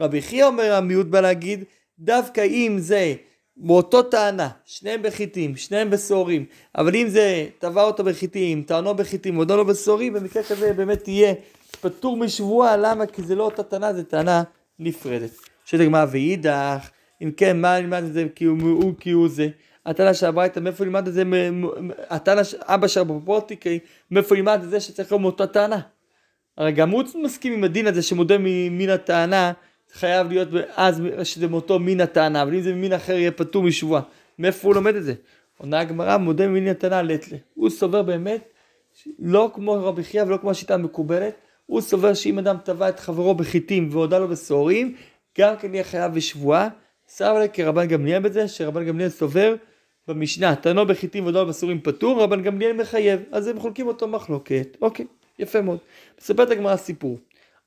רבי 0.00 0.22
חייא 0.22 0.44
אומר 0.44 0.74
המיעוט 0.74 1.06
בא 1.06 1.20
להגיד 1.20 1.64
דווקא 1.98 2.40
אם 2.40 2.76
זה 2.78 3.14
מאותו 3.56 4.02
טענה, 4.02 4.48
שניהם 4.64 5.02
בחיטים, 5.02 5.56
שניהם 5.56 5.90
בשעורים, 5.90 6.44
אבל 6.78 6.96
אם 6.96 7.08
זה 7.08 7.46
תבע 7.58 7.82
אותו 7.82 8.04
בחיטים, 8.04 8.62
טענו 8.62 8.94
בחיטים, 8.94 9.36
ועודו 9.36 9.56
לו 9.56 9.64
בשעורים, 9.64 10.12
במקרה 10.12 10.42
כזה 10.42 10.72
באמת 10.72 11.02
תהיה 11.04 11.34
פטור 11.80 12.16
משבועה, 12.16 12.76
למה? 12.76 13.06
כי 13.06 13.22
זה 13.22 13.34
לא 13.34 13.44
אותה 13.44 13.62
טענה, 13.62 13.92
זה 13.92 14.04
טענה 14.04 14.42
נפרדת. 14.78 15.30
שואלת 15.64 15.84
הגמרא 15.84 16.06
ואידך, 16.10 16.90
אם 17.22 17.30
כן, 17.36 17.60
מה 17.60 17.80
נלמד 17.80 18.02
את 18.02 18.12
זה 18.12 18.26
כי 18.34 18.44
הוא 18.44 18.92
כי 19.00 19.10
הוא 19.10 19.28
זה? 19.28 19.48
הטענה 19.86 20.14
של 20.14 20.26
הברייתא, 20.26 20.60
מאיפה 20.60 20.84
נלמד 20.84 21.06
את 21.06 21.14
זה? 21.14 21.22
הטענה 22.10 22.40
אבא 22.60 22.86
של 22.86 23.02
בפרוטיקי, 23.02 23.78
מאיפה 24.10 24.34
נלמד 24.34 24.60
את 24.64 24.70
זה 24.70 24.80
שצריך 24.80 25.12
להיות 25.12 25.22
מאותה 25.22 25.46
טענה? 25.46 25.80
הרי 26.58 26.72
גם 26.72 26.90
הוא 26.90 27.04
מסכים 27.22 27.52
עם 27.52 27.64
הדין 27.64 27.86
הזה 27.86 28.02
שמודה 28.02 28.36
מן 28.70 28.90
הטענה 28.90 29.52
חייב 29.94 30.28
להיות 30.28 30.48
אז 30.74 31.02
שזה 31.22 31.48
מאותו 31.48 31.78
מין 31.78 32.00
הטענה, 32.00 32.42
אבל 32.42 32.54
אם 32.54 32.60
זה 32.60 32.74
ממין 32.74 32.92
אחר 32.92 33.12
יהיה 33.12 33.30
פטור 33.30 33.62
משבועה. 33.62 34.02
מאיפה 34.38 34.68
הוא 34.68 34.74
לומד 34.74 34.94
את 34.94 35.04
זה? 35.04 35.14
עונה 35.58 35.80
הגמרא 35.80 36.16
מודה 36.16 36.48
ממין 36.48 36.68
הטענה 36.68 37.02
לטלה. 37.02 37.38
הוא 37.54 37.70
סובר 37.70 38.02
באמת, 38.02 38.52
לא 39.18 39.50
כמו 39.54 39.72
רבי 39.72 40.04
חייא 40.04 40.22
ולא 40.22 40.36
כמו 40.36 40.50
השיטה 40.50 40.74
המקובלת, 40.74 41.34
הוא 41.66 41.80
סובר 41.80 42.14
שאם 42.14 42.38
אדם 42.38 42.56
טבע 42.64 42.88
את 42.88 43.00
חברו 43.00 43.34
בחיטים 43.34 43.88
והודה 43.92 44.18
לו 44.18 44.28
בשעורים, 44.28 44.94
גם 45.38 45.56
כן 45.56 45.74
יהיה 45.74 45.84
חייב 45.84 46.14
בשבועה. 46.14 46.68
סבא 47.08 47.38
לה 47.38 47.48
כרבן 47.48 47.86
גמליאל 47.86 48.22
בזה, 48.22 48.48
שרבן 48.48 48.84
גמליאל 48.84 49.08
סובר 49.08 49.54
במשנה, 50.08 50.56
טענו 50.56 50.86
בחיטים 50.86 51.24
והודה 51.24 51.42
לו 51.42 51.48
בשעורים 51.48 51.80
פטור, 51.80 52.22
רבן 52.22 52.42
גמליאל 52.42 52.72
מחייב. 52.72 53.20
אז 53.32 53.46
הם 53.46 53.60
חולקים 53.60 53.86
אותו 53.86 54.08
מחלוקת. 54.08 54.76
אוקיי, 54.80 55.06
יפה 55.38 55.60
מאוד. 55.60 55.78
מספרת 56.20 56.50
הגמרא 56.50 56.76
סיפור. 56.76 57.18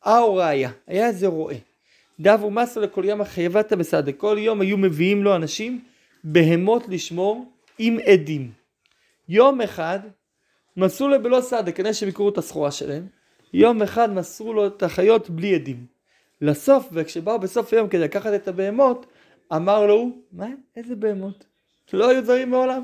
אה 0.05 0.25
ראיה, 0.25 0.69
היה 0.87 1.07
איזה 1.07 1.27
רועה. 1.27 1.55
דבו 2.19 2.51
מסו 2.51 2.81
לכל 2.81 3.05
יום 3.05 3.21
החייבתה 3.21 3.75
בסעדה. 3.75 4.11
כל 4.11 4.37
יום 4.39 4.61
היו 4.61 4.77
מביאים 4.77 5.23
לו 5.23 5.35
אנשים 5.35 5.83
בהמות 6.23 6.87
לשמור 6.87 7.51
עם 7.79 7.97
עדים. 8.05 8.51
יום 9.29 9.61
אחד 9.61 9.99
מסרו 10.77 11.07
לו 11.07 11.23
בלא 11.23 11.41
סעדה, 11.41 11.71
כנראה 11.71 11.93
שהם 11.93 12.09
יקראו 12.09 12.29
את 12.29 12.37
הסחורה 12.37 12.71
שלהם. 12.71 13.07
יום 13.53 13.81
אחד 13.81 14.13
מסרו 14.13 14.53
לו 14.53 14.67
את 14.67 14.83
החיות 14.83 15.29
בלי 15.29 15.55
עדים. 15.55 15.85
לסוף, 16.41 16.89
וכשבאו 16.91 17.39
בסוף 17.39 17.73
היום 17.73 17.89
כדי 17.89 18.01
לקחת 18.01 18.33
את 18.33 18.47
הבהמות, 18.47 19.05
אמר 19.55 19.85
לו, 19.85 20.09
מה? 20.31 20.47
איזה 20.75 20.95
בהמות? 20.95 21.45
לא 21.93 22.09
היו 22.09 22.23
דברים 22.23 22.49
מעולם. 22.49 22.83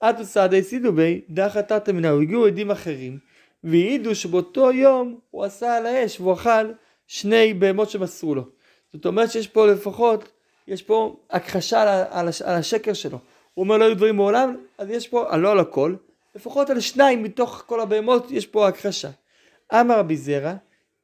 עד 0.00 0.20
וסעדי 0.20 0.62
סידו 0.62 0.92
בי, 0.92 1.20
דח 1.30 1.60
תתא 1.60 1.90
מנהו, 1.90 2.20
הגיעו 2.20 2.46
עדים 2.46 2.70
אחרים, 2.70 3.18
והעידו 3.64 4.14
שבאותו 4.14 4.72
יום 4.72 5.18
הוא 5.30 5.44
עשה 5.44 5.76
על 5.76 5.86
האש 5.86 6.20
והוא 6.20 6.34
אכל 6.34 6.72
שני 7.06 7.54
בהמות 7.54 7.90
שמסרו 7.90 8.34
לו. 8.34 8.59
זאת 8.92 9.06
אומרת 9.06 9.30
שיש 9.30 9.48
פה 9.48 9.66
לפחות, 9.66 10.28
יש 10.68 10.82
פה 10.82 11.16
הכחשה 11.30 11.82
על, 11.82 11.88
על, 12.10 12.28
על 12.44 12.54
השקר 12.54 12.92
שלו. 12.92 13.18
הוא 13.54 13.64
אומר 13.64 13.76
לא 13.76 13.84
היו 13.84 13.96
דברים 13.96 14.16
מעולם, 14.16 14.56
אז 14.78 14.90
יש 14.90 15.08
פה, 15.08 15.36
לא 15.36 15.52
על 15.52 15.58
הכל, 15.58 15.94
לפחות 16.34 16.70
על 16.70 16.80
שניים 16.80 17.22
מתוך 17.22 17.62
כל 17.66 17.80
הבהמות 17.80 18.30
יש 18.30 18.46
פה 18.46 18.68
הכחשה. 18.68 19.10
אמר 19.74 19.98
רבי 19.98 20.16
זרע, 20.16 20.54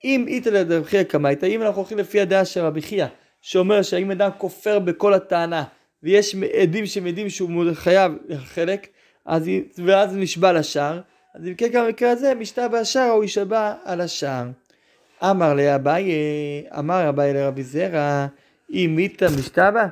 אם 0.05 0.25
איתא 0.29 0.49
לרבי 0.49 0.85
חייא 0.85 1.03
קמייתא, 1.03 1.47
אם 1.47 1.63
אנחנו 1.63 1.81
הולכים 1.81 1.99
לפי 1.99 2.21
הדעה 2.21 2.45
של 2.45 2.61
רבי 2.61 2.83
חייא, 2.83 3.07
שאומר 3.41 3.83
שאם 3.83 4.11
אדם 4.11 4.31
כופר 4.39 4.79
בכל 4.79 5.15
הטענה, 5.15 5.65
ויש 6.03 6.37
עדים 6.63 6.87
שמעידים 6.87 7.31
שהוא 7.31 7.65
חייב 7.75 8.13
חלק, 8.45 8.87
אז, 9.25 9.51
ואז 9.85 10.17
נשבע 10.17 10.53
לשער, 10.53 11.01
אז 11.35 11.47
אם 11.47 11.55
כן 11.55 11.69
גם 11.69 11.87
במקרה 11.87 12.11
הזה, 12.11 12.35
משתה 12.35 12.69
בשער 12.69 13.11
הוא 13.11 13.23
יישבע 13.23 13.75
על 13.85 14.01
השער. 14.01 14.47
אמר 15.23 15.55
לאביי, 15.55 16.11
אמר 16.79 17.09
אביי 17.09 17.35
לרבי 17.35 17.63
זרע, 17.63 18.27
אם 18.73 18.99
איתא 18.99 19.29
משתבא, 19.39 19.87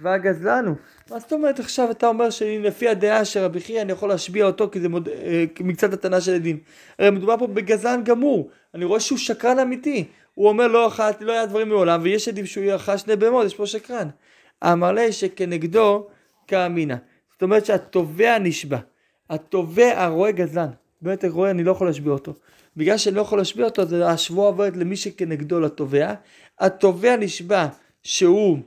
והגזלנו. 0.00 0.74
מה 1.10 1.18
זאת 1.18 1.32
אומרת 1.32 1.60
עכשיו 1.60 1.90
אתה 1.90 2.06
אומר 2.06 2.30
שלפי 2.30 2.88
הדעה 2.88 3.24
של 3.24 3.40
רבי 3.40 3.60
חייא 3.60 3.82
אני 3.82 3.92
יכול 3.92 4.08
להשביע 4.08 4.46
אותו 4.46 4.70
כי 4.70 4.80
זה 4.80 4.88
מוד... 4.88 5.08
אה, 5.08 5.44
מקצת 5.60 5.92
הטענה 5.92 6.20
של 6.20 6.34
עדים. 6.34 6.58
הרי 6.98 7.10
מדובר 7.10 7.36
פה 7.38 7.46
בגזלן 7.46 8.04
גמור, 8.04 8.50
אני 8.74 8.84
רואה 8.84 9.00
שהוא 9.00 9.18
שקרן 9.18 9.58
אמיתי. 9.58 10.04
הוא 10.34 10.48
אומר 10.48 10.68
לא 10.68 10.88
אכלתי, 10.88 11.24
לא 11.24 11.32
היה 11.32 11.46
דברים 11.46 11.68
מעולם, 11.68 12.00
ויש 12.02 12.28
עדים 12.28 12.46
שהוא 12.46 12.76
אכל 12.76 12.96
שני 12.96 13.16
בהמות, 13.16 13.46
יש 13.46 13.54
פה 13.54 13.66
שקרן. 13.66 14.08
אמר 14.64 14.92
לי 14.92 15.12
שכנגדו 15.12 16.06
כאמינא. 16.46 16.94
זאת 17.32 17.42
אומרת 17.42 17.66
שהתובע 17.66 18.38
נשבע. 18.38 18.78
התובע 19.30 20.02
הרואה 20.02 20.32
גזלן. 20.32 20.68
באמת 21.02 21.24
רואה 21.24 21.50
אני 21.50 21.64
לא 21.64 21.70
יכול 21.70 21.86
להשביע 21.86 22.12
אותו. 22.12 22.34
בגלל 22.76 22.98
שאני 22.98 23.16
לא 23.16 23.20
יכול 23.20 23.38
להשביע 23.38 23.64
אותו, 23.64 23.82
אז 23.82 23.96
השבועה 24.04 24.48
עוברת 24.48 24.76
למי 24.76 24.96
שכנגדו 24.96 25.60
לתובע. 25.60 26.14
התובע 26.60 27.16
נשבע 27.16 27.66
שהוא 28.02 28.58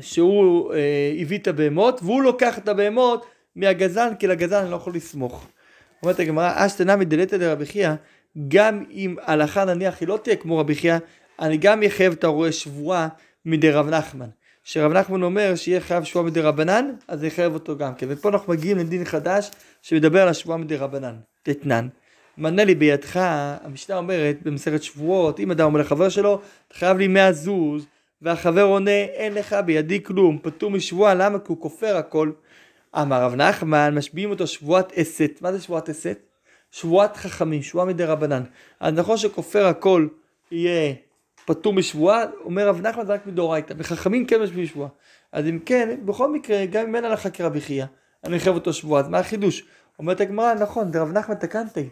שהוא 0.00 0.74
אה, 0.74 1.12
הביא 1.20 1.38
את 1.38 1.46
הבהמות, 1.46 2.00
והוא 2.02 2.22
לוקח 2.22 2.58
את 2.58 2.68
הבהמות 2.68 3.26
מהגזן, 3.56 4.12
כי 4.18 4.26
לגזן 4.26 4.62
אני 4.62 4.70
לא 4.70 4.76
יכול 4.76 4.94
לסמוך. 4.94 5.46
אומרת 6.02 6.20
הגמרא, 6.20 6.52
אשתנה 6.66 6.96
מדלתא 6.96 7.36
דרבי 7.36 7.66
חייא, 7.66 7.92
גם 8.48 8.84
אם 8.90 9.16
הלכה 9.22 9.64
נניח 9.64 10.00
היא 10.00 10.08
לא 10.08 10.18
תהיה 10.22 10.36
כמו 10.36 10.58
רבי 10.58 10.74
חייא, 10.74 10.96
אני 11.40 11.56
גם 11.56 11.82
אחייב 11.82 12.12
את 12.12 12.24
הרועה 12.24 12.52
שבועה 12.52 13.08
מדי 13.44 13.70
רב 13.70 13.88
נחמן. 13.88 14.28
שרב 14.70 14.92
נחמן 14.92 15.22
אומר 15.22 15.54
שיהיה 15.56 15.80
חייב 15.80 16.04
שבועה 16.04 16.26
מדי 16.26 16.40
רבנן, 16.40 16.90
אז 17.08 17.20
אני 17.20 17.28
אחייב 17.28 17.54
אותו 17.54 17.78
גם 17.78 17.94
כן. 17.94 18.06
ופה 18.10 18.28
אנחנו 18.28 18.52
מגיעים 18.52 18.78
לדין 18.78 19.04
חדש 19.04 19.50
שמדבר 19.82 20.22
על 20.22 20.28
השבועה 20.28 20.58
מדי 20.58 20.76
רבנן. 20.76 21.14
תתנן. 21.42 21.88
מנה 22.38 22.64
לי 22.64 22.74
בידך, 22.74 23.20
המשנה 23.62 23.96
אומרת 23.96 24.42
במסכת 24.42 24.82
שבועות, 24.82 25.40
אם 25.40 25.50
אדם 25.50 25.66
אומר 25.66 25.80
לחבר 25.80 26.08
שלו, 26.08 26.40
אתה 26.68 26.74
חייב 26.74 26.98
לי 26.98 27.08
100 27.08 27.32
זוז. 27.32 27.86
והחבר 28.22 28.62
עונה 28.62 28.90
אין 28.90 29.34
לך 29.34 29.56
בידי 29.66 30.02
כלום, 30.02 30.38
פטור 30.42 30.70
משבועה, 30.70 31.14
למה? 31.14 31.38
כי 31.38 31.44
הוא 31.48 31.60
כופר 31.60 31.96
הכל. 31.96 32.30
אמר 32.96 33.22
רב 33.22 33.34
נחמן, 33.34 33.94
משביעים 33.94 34.30
אותו 34.30 34.46
שבועת 34.46 34.98
אסת. 34.98 35.38
מה 35.40 35.52
זה 35.52 35.60
שבועת 35.60 35.88
אסת? 35.88 36.18
שבועת 36.70 37.16
חכמים, 37.16 37.62
שבועה 37.62 37.86
מדי 37.86 38.04
רבנן. 38.04 38.42
אז 38.80 38.94
נכון 38.94 39.16
שכופר 39.16 39.66
הכל 39.66 40.08
יהיה 40.52 40.94
פטור 41.48 41.72
משבועה, 41.72 42.24
אומר 42.44 42.68
רב 42.68 42.80
נחמן 42.80 43.06
זה 43.06 43.12
רק 43.12 43.26
מדאורייתא, 43.26 43.74
וחכמים 43.78 44.26
כן 44.26 44.42
משביעים 44.42 44.66
שבועה. 44.66 44.88
אז 45.32 45.46
אם 45.46 45.58
כן, 45.66 45.98
בכל 46.04 46.32
מקרה, 46.32 46.66
גם 46.66 46.86
אם 46.86 46.96
אין 46.96 47.04
הלכה 47.04 47.30
כרבי 47.30 47.60
חייא, 47.60 47.84
אני 48.24 48.38
חייב 48.38 48.54
אותו 48.54 48.72
שבועה, 48.72 49.02
אז 49.02 49.08
מה 49.08 49.18
החידוש? 49.18 49.68
אומרת 49.98 50.20
הגמרא, 50.20 50.54
נכון, 50.54 50.90
דרב 50.90 51.12
נחמן 51.12 51.34
תקנתי. 51.34 51.88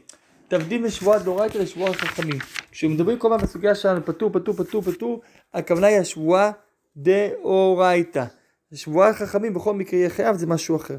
תבדיל 0.48 0.82
משבועת 0.82 1.22
דאורייתא 1.22 1.58
לשבועת 1.58 1.96
חכמים. 1.96 2.38
כשמדברים 2.70 3.18
כל 3.18 3.32
הזמן 3.32 3.46
בסוגיה 3.46 3.74
שלנו 3.74 4.04
פטור, 4.04 4.30
פטור, 4.32 4.54
פטור, 4.54 4.82
פטור, 4.82 5.20
הכוונה 5.54 5.86
היא 5.86 5.98
השבועה 5.98 6.50
דאורייתא. 6.96 8.24
שבועת 8.74 9.14
חכמים 9.14 9.54
בכל 9.54 9.74
מקרה 9.74 9.98
יהיה 9.98 10.10
חייב 10.10 10.36
זה 10.36 10.46
משהו 10.46 10.76
אחר. 10.76 10.96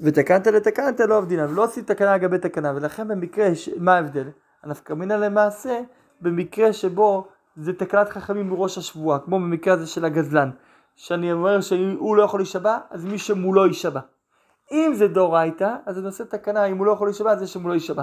ותקנת 0.00 0.46
לתקנת 0.46 1.00
לא 1.00 1.16
עבדינן, 1.16 1.54
לא 1.54 1.64
עשית 1.64 1.86
תקנה 1.86 2.16
לגבי 2.16 2.38
תקנה, 2.38 2.72
ולכן 2.76 3.08
במקרה, 3.08 3.54
ש... 3.54 3.68
מה 3.76 3.94
ההבדל? 3.94 4.28
הנפקא 4.62 4.92
מינה 4.92 5.16
למעשה, 5.16 5.80
במקרה 6.20 6.72
שבו 6.72 7.28
זה 7.56 7.72
תקנת 7.72 8.08
חכמים 8.08 8.50
מראש 8.50 8.78
השבועה, 8.78 9.18
כמו 9.18 9.36
במקרה 9.36 9.74
הזה 9.74 9.86
של 9.86 10.04
הגזלן, 10.04 10.50
שאני 10.96 11.32
אומר 11.32 11.60
שהוא 11.60 12.16
לא 12.16 12.22
יכול 12.22 12.40
להישבע, 12.40 12.78
אז 12.90 13.04
מי 13.04 13.18
שמולו 13.18 13.66
יישבע. 13.66 14.00
אם 14.72 14.92
זה 14.94 15.08
דאורייתא, 15.08 15.74
אז 15.86 15.98
אני 15.98 16.06
עושה 16.06 16.24
תקנה, 16.24 16.64
אם 16.64 16.78
הוא 16.78 16.86
לא 16.86 16.92
יכול 16.92 17.08
להישבע, 17.08 17.32
אז 17.32 17.38
זה 17.38 17.46
שמולו 17.46 17.74
יישבע. 17.74 18.02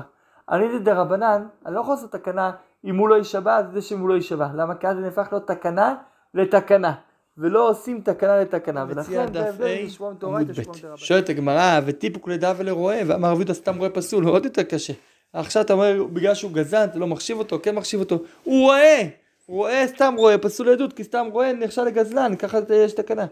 אני 0.52 0.72
זה 0.72 0.80
דרבנן, 0.80 1.48
אני 1.66 1.76
לא 1.76 1.80
יכול 1.80 1.94
לעשות 1.94 2.12
תקנה 2.12 2.52
אם 2.86 2.98
הוא 2.98 3.10
לא 3.10 3.16
יישבע, 3.16 3.58
אז 3.58 3.66
זה 3.74 3.82
שאם 3.82 4.00
הוא 4.00 4.10
לא 4.10 4.14
יישבע. 4.14 4.48
למה? 4.56 4.76
כי 4.76 4.88
אז 4.88 4.96
זה 4.96 5.02
נהפך 5.02 5.28
להיות 5.32 5.48
תקנה 5.48 5.96
לתקנה. 6.34 6.94
ולא 7.38 7.70
עושים 7.70 8.02
תקנה 8.02 8.42
לתקנה, 8.42 8.86
ולכן 8.90 9.34
זה 9.34 9.90
שבוע 9.90 10.12
מתורייתא 10.12 10.52
ושבוע 10.52 10.74
מתורייתא. 10.74 10.98
שואלת 10.98 11.30
הגמרא, 11.30 11.80
וטיפוק 11.86 12.30
ולרועה, 12.58 12.98
ואמר 13.08 13.32
רבי 13.32 13.54
סתם 13.54 13.78
רואה 13.78 13.90
פסול, 13.90 14.28
עוד 14.28 14.46
יותר 14.46 14.64
קשה. 14.64 14.94
עכשיו 15.34 15.64
אתה 15.64 15.74
אומר, 15.74 16.04
בגלל 16.14 16.34
שהוא 16.34 16.52
גזען, 16.52 16.90
אתה 16.90 17.00
לא 17.00 17.08
מחשיב 17.08 17.38
אותו, 17.38 17.60
כן 17.64 17.76
מחשיב 17.76 18.00
אותו. 18.00 18.16
הוא 18.44 18.62
רואה! 18.62 19.08
רואה 19.50 19.88
סתם 19.88 20.14
רואה, 20.18 20.38
פסול 20.38 20.70
עדות, 20.70 20.94
כי 20.94 21.04
סתם 21.04 21.28
רואה 21.32 21.54
נחשב 21.54 21.82
לגזלן, 21.82 22.36
ככה 22.36 22.60
יש 22.74 22.94
תקנה. 22.94 23.26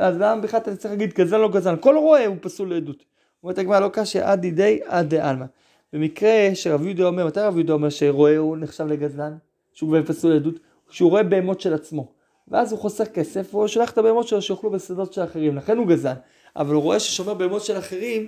אז 0.00 0.16
למה 0.18 0.40
בכלל 0.40 0.60
אתה 0.60 0.76
צריך 0.76 0.92
להגיד 0.92 1.12
גזלן 1.14 1.40
לא 1.40 1.48
גזלן? 1.48 1.74
כל 1.80 1.96
רואה 1.96 2.26
הוא 2.26 2.36
פסול 2.40 2.70
לעדות. 2.70 3.04
אומרת 3.42 3.58
הגמרא, 3.58 3.80
לא 3.80 3.88
קשה 3.92 4.30
עד 4.32 4.40
דידי 4.40 4.80
עד 4.86 5.14
דעלמא. 5.14 5.44
במקרה 5.92 6.50
שרב 6.54 6.86
יהודה 6.86 7.04
אומר, 7.04 7.26
מתי 7.26 7.40
רב 7.40 7.56
יהודה 7.56 7.72
אומר 7.72 7.90
שרועה 7.90 8.36
הוא 8.36 8.56
נחשב 8.56 8.86
לגזלן? 8.86 9.36
שהוא 9.72 9.96
פסול 10.06 10.32
עדות? 10.32 10.54
כשהוא 10.88 11.10
רואה 11.10 11.22
בהמות 11.22 11.60
של 11.60 11.74
עצמו. 11.74 12.06
ואז 12.48 12.72
הוא 12.72 12.80
חוסך 12.80 13.04
כסף 13.04 13.54
והוא 13.54 13.66
שולח 13.66 13.90
את 13.90 13.98
הבהמות 13.98 14.28
שלו 14.28 14.42
שיאכלו 14.42 14.70
בשדות 14.70 15.12
של 15.12 15.24
אחרים, 15.24 15.56
לכן 15.56 15.78
הוא 15.78 15.86
גזלן. 15.86 16.14
אבל 16.56 16.74
הוא 16.74 16.82
רואה 16.82 17.00
ששומר 17.00 17.34
בהמות 17.34 17.64
של 17.64 17.78
אחרים, 17.78 18.26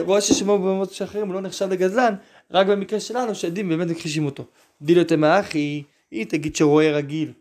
רואה 0.00 0.20
ששומר 0.20 0.56
בהמות 0.56 0.92
של 0.92 1.04
אחרים 1.04 1.26
הוא 1.26 1.34
לא 1.34 1.40
נחשב 1.40 1.68
לגזלן, 1.72 2.14
רק 2.50 2.66
במקרה 2.66 3.00
שלנו 3.00 3.34
שעדים 3.34 3.68
באמת 3.68 3.88
מכחישים 3.88 4.26
אותו. 4.26 4.44
דילו 4.82 5.04
תמאחי, 5.04 5.82
היא 6.10 6.26
תגיד 6.26 6.56
שרועה 6.56 6.90
רגיל 6.90 7.32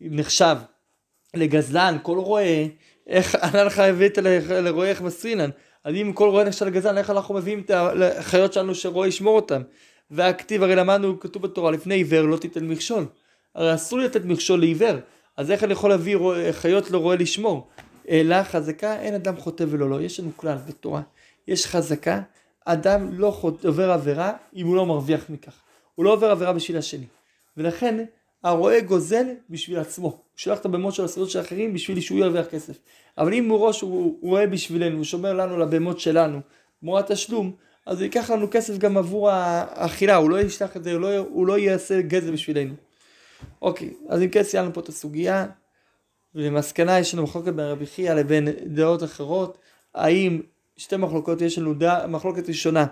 נחשב 0.00 0.56
לגזלן, 1.34 1.96
כל 2.02 2.18
רועה, 2.18 2.66
איך 3.06 3.34
ענה 3.44 3.64
לך 3.64 3.78
הבאת 3.78 4.18
לרועה 4.50 4.88
איך 4.88 5.02
מסרינן? 5.02 5.50
אז 5.84 5.94
אם 5.94 6.12
כל 6.14 6.28
רועה 6.28 6.44
נחשב 6.44 6.66
לגזלן, 6.66 6.98
איך 6.98 7.10
אנחנו 7.10 7.34
מביאים 7.34 7.60
את 7.60 7.70
החיות 8.18 8.52
שלנו 8.52 8.74
שרועה 8.74 9.08
ישמור 9.08 9.36
אותם? 9.36 9.62
והכתיב, 10.10 10.62
הרי 10.62 10.76
למדנו, 10.76 11.20
כתוב 11.20 11.42
בתורה, 11.42 11.70
לפני 11.70 11.94
עיוור 11.94 12.22
לא 12.22 12.36
תיתן 12.36 12.64
מכשול. 12.64 13.06
הרי 13.54 13.74
אסור 13.74 13.98
לתת 13.98 14.24
מכשול 14.24 14.60
לעיוור. 14.60 14.96
אז 15.36 15.50
איך 15.50 15.64
אני 15.64 15.72
יכול 15.72 15.90
להביא 15.90 16.16
חיות 16.52 16.90
לרועה 16.90 17.16
לשמור? 17.16 17.68
אלא 18.08 18.42
חזקה, 18.42 19.00
אין 19.00 19.14
אדם 19.14 19.36
חוטא 19.36 19.64
ולא 19.68 19.90
לא. 19.90 20.00
יש 20.00 20.20
לנו 20.20 20.30
כלל 20.36 20.56
בתורה. 20.68 21.02
יש 21.48 21.66
חזקה, 21.66 22.20
אדם 22.64 23.18
לא 23.18 23.40
עובר 23.42 23.90
עבירה 23.90 24.32
אם 24.56 24.66
הוא 24.66 24.76
לא 24.76 24.86
מרוויח 24.86 25.30
מכך. 25.30 25.60
הוא 25.94 26.04
לא 26.04 26.12
עובר 26.12 26.30
עבירה 26.30 26.52
בשביל 26.52 26.76
השני. 26.76 27.06
ולכן 27.56 28.04
הרועה 28.44 28.80
גוזל 28.80 29.26
בשביל 29.50 29.78
עצמו. 29.78 30.08
הוא 30.08 30.18
שולח 30.36 30.58
את 30.58 30.64
הבהמות 30.64 30.94
של 30.94 31.04
השדות 31.04 31.30
של 31.30 31.40
אחרים 31.40 31.74
בשביל 31.74 32.00
שהוא 32.00 32.18
ירוויח 32.18 32.46
כסף. 32.46 32.78
אבל 33.18 33.34
אם 33.34 33.48
מראש 33.48 33.80
הוא 33.80 34.18
רואה 34.22 34.46
בשבילנו, 34.46 34.96
הוא 34.96 35.04
שומר 35.04 35.32
לנו 35.32 35.54
על 35.54 35.62
הבהמות 35.62 36.00
שלנו, 36.00 36.40
תמורת 36.80 37.10
תשלום, 37.10 37.52
אז 37.86 37.98
הוא 37.98 38.04
ייקח 38.04 38.30
לנו 38.30 38.46
כסף 38.50 38.78
גם 38.78 38.96
עבור 38.96 39.30
האכילה, 39.30 40.16
הוא 40.16 40.30
לא 40.30 40.40
ישלח 40.40 40.76
את 40.76 40.84
זה, 40.84 40.92
הוא 40.92 41.00
לא, 41.00 41.16
הוא 41.16 41.46
לא 41.46 41.58
יעשה 41.58 42.00
גזל 42.00 42.32
בשבילנו. 42.32 42.74
אוקיי, 43.62 43.90
אז 44.08 44.22
אם 44.22 44.28
כן 44.28 44.42
סיימנו 44.42 44.74
פה 44.74 44.80
את 44.80 44.88
הסוגיה, 44.88 45.46
ולמסקנה 46.34 46.98
יש 46.98 47.14
לנו 47.14 47.22
מחלוקת 47.22 47.52
בין 47.52 47.64
רבי 47.64 47.86
חייא 47.86 48.14
לבין 48.14 48.48
דעות 48.66 49.02
אחרות, 49.02 49.58
האם 49.94 50.40
שתי 50.76 50.96
מחלוקות, 50.96 51.40
יש 51.40 51.58
לנו 51.58 51.74
דעה, 51.74 52.06
מחלוקת 52.06 52.48
ראשונה, 52.48 52.86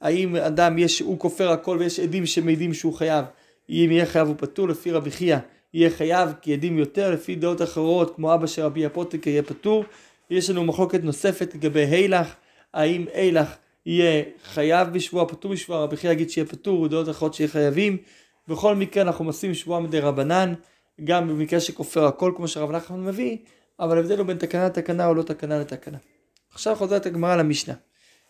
האם 0.00 0.36
אדם 0.36 0.78
יש, 0.78 1.00
הוא 1.00 1.18
כופר 1.18 1.50
הכל 1.50 1.76
ויש 1.80 2.00
עדים 2.00 2.26
שמעידים 2.26 2.74
שהוא 2.74 2.94
חייב, 2.94 3.24
אם 3.70 3.88
יהיה 3.90 4.06
חייב 4.06 4.28
הוא 4.28 4.36
פטור, 4.38 4.68
לפי 4.68 4.90
רבי 4.90 5.10
חייא 5.10 5.38
יהיה 5.74 5.90
חייב 5.90 6.30
כי 6.42 6.52
עדים 6.52 6.78
יותר, 6.78 7.10
לפי 7.10 7.34
דעות 7.34 7.62
אחרות 7.62 8.16
כמו 8.16 8.34
אבא 8.34 8.46
של 8.46 8.62
רבי 8.62 8.86
הפוטק 8.86 9.26
יהיה 9.26 9.42
פטור, 9.42 9.84
יש 10.30 10.50
לנו 10.50 10.64
מחלוקת 10.64 11.04
נוספת 11.04 11.54
לגבי 11.54 11.84
הילך, 11.84 12.34
האם 12.74 13.04
הילך 13.14 13.56
יהיה 13.86 14.22
חייב 14.44 14.88
בשבוע, 14.88 15.28
פטור 15.28 15.52
בשבוע, 15.52 15.82
רבי 15.82 15.96
חייא 15.96 16.12
יגיד 16.12 16.30
שיהיה 16.30 16.46
פטור, 16.46 16.80
ודעות 16.80 17.08
אחרות 17.08 17.34
שיהיה 17.34 17.48
חייבים, 17.48 17.96
בכל 18.48 18.74
מקרה 18.74 19.02
אנחנו 19.02 19.24
עושים 19.24 19.54
שבוע 19.54 19.80
מדי 19.80 20.00
רבנן, 20.00 20.54
גם 21.04 21.28
במקרה 21.28 21.60
שכופר 21.60 22.04
הכל 22.04 22.32
כמו 22.36 22.48
שרב 22.48 22.70
נחמן 22.70 23.04
מביא, 23.04 23.36
אבל 23.80 23.96
ההבדל 23.96 24.18
הוא 24.18 24.26
בין 24.26 24.36
תקנה 24.36 24.66
לתקנה 24.66 25.06
או 25.06 25.14
לא 25.14 25.22
תקנה 25.22 25.58
לתקנה. 25.58 25.98
עכשיו 26.52 26.76
חוזרת 26.76 27.06
הגמרא 27.06 27.36
למשנה. 27.36 27.74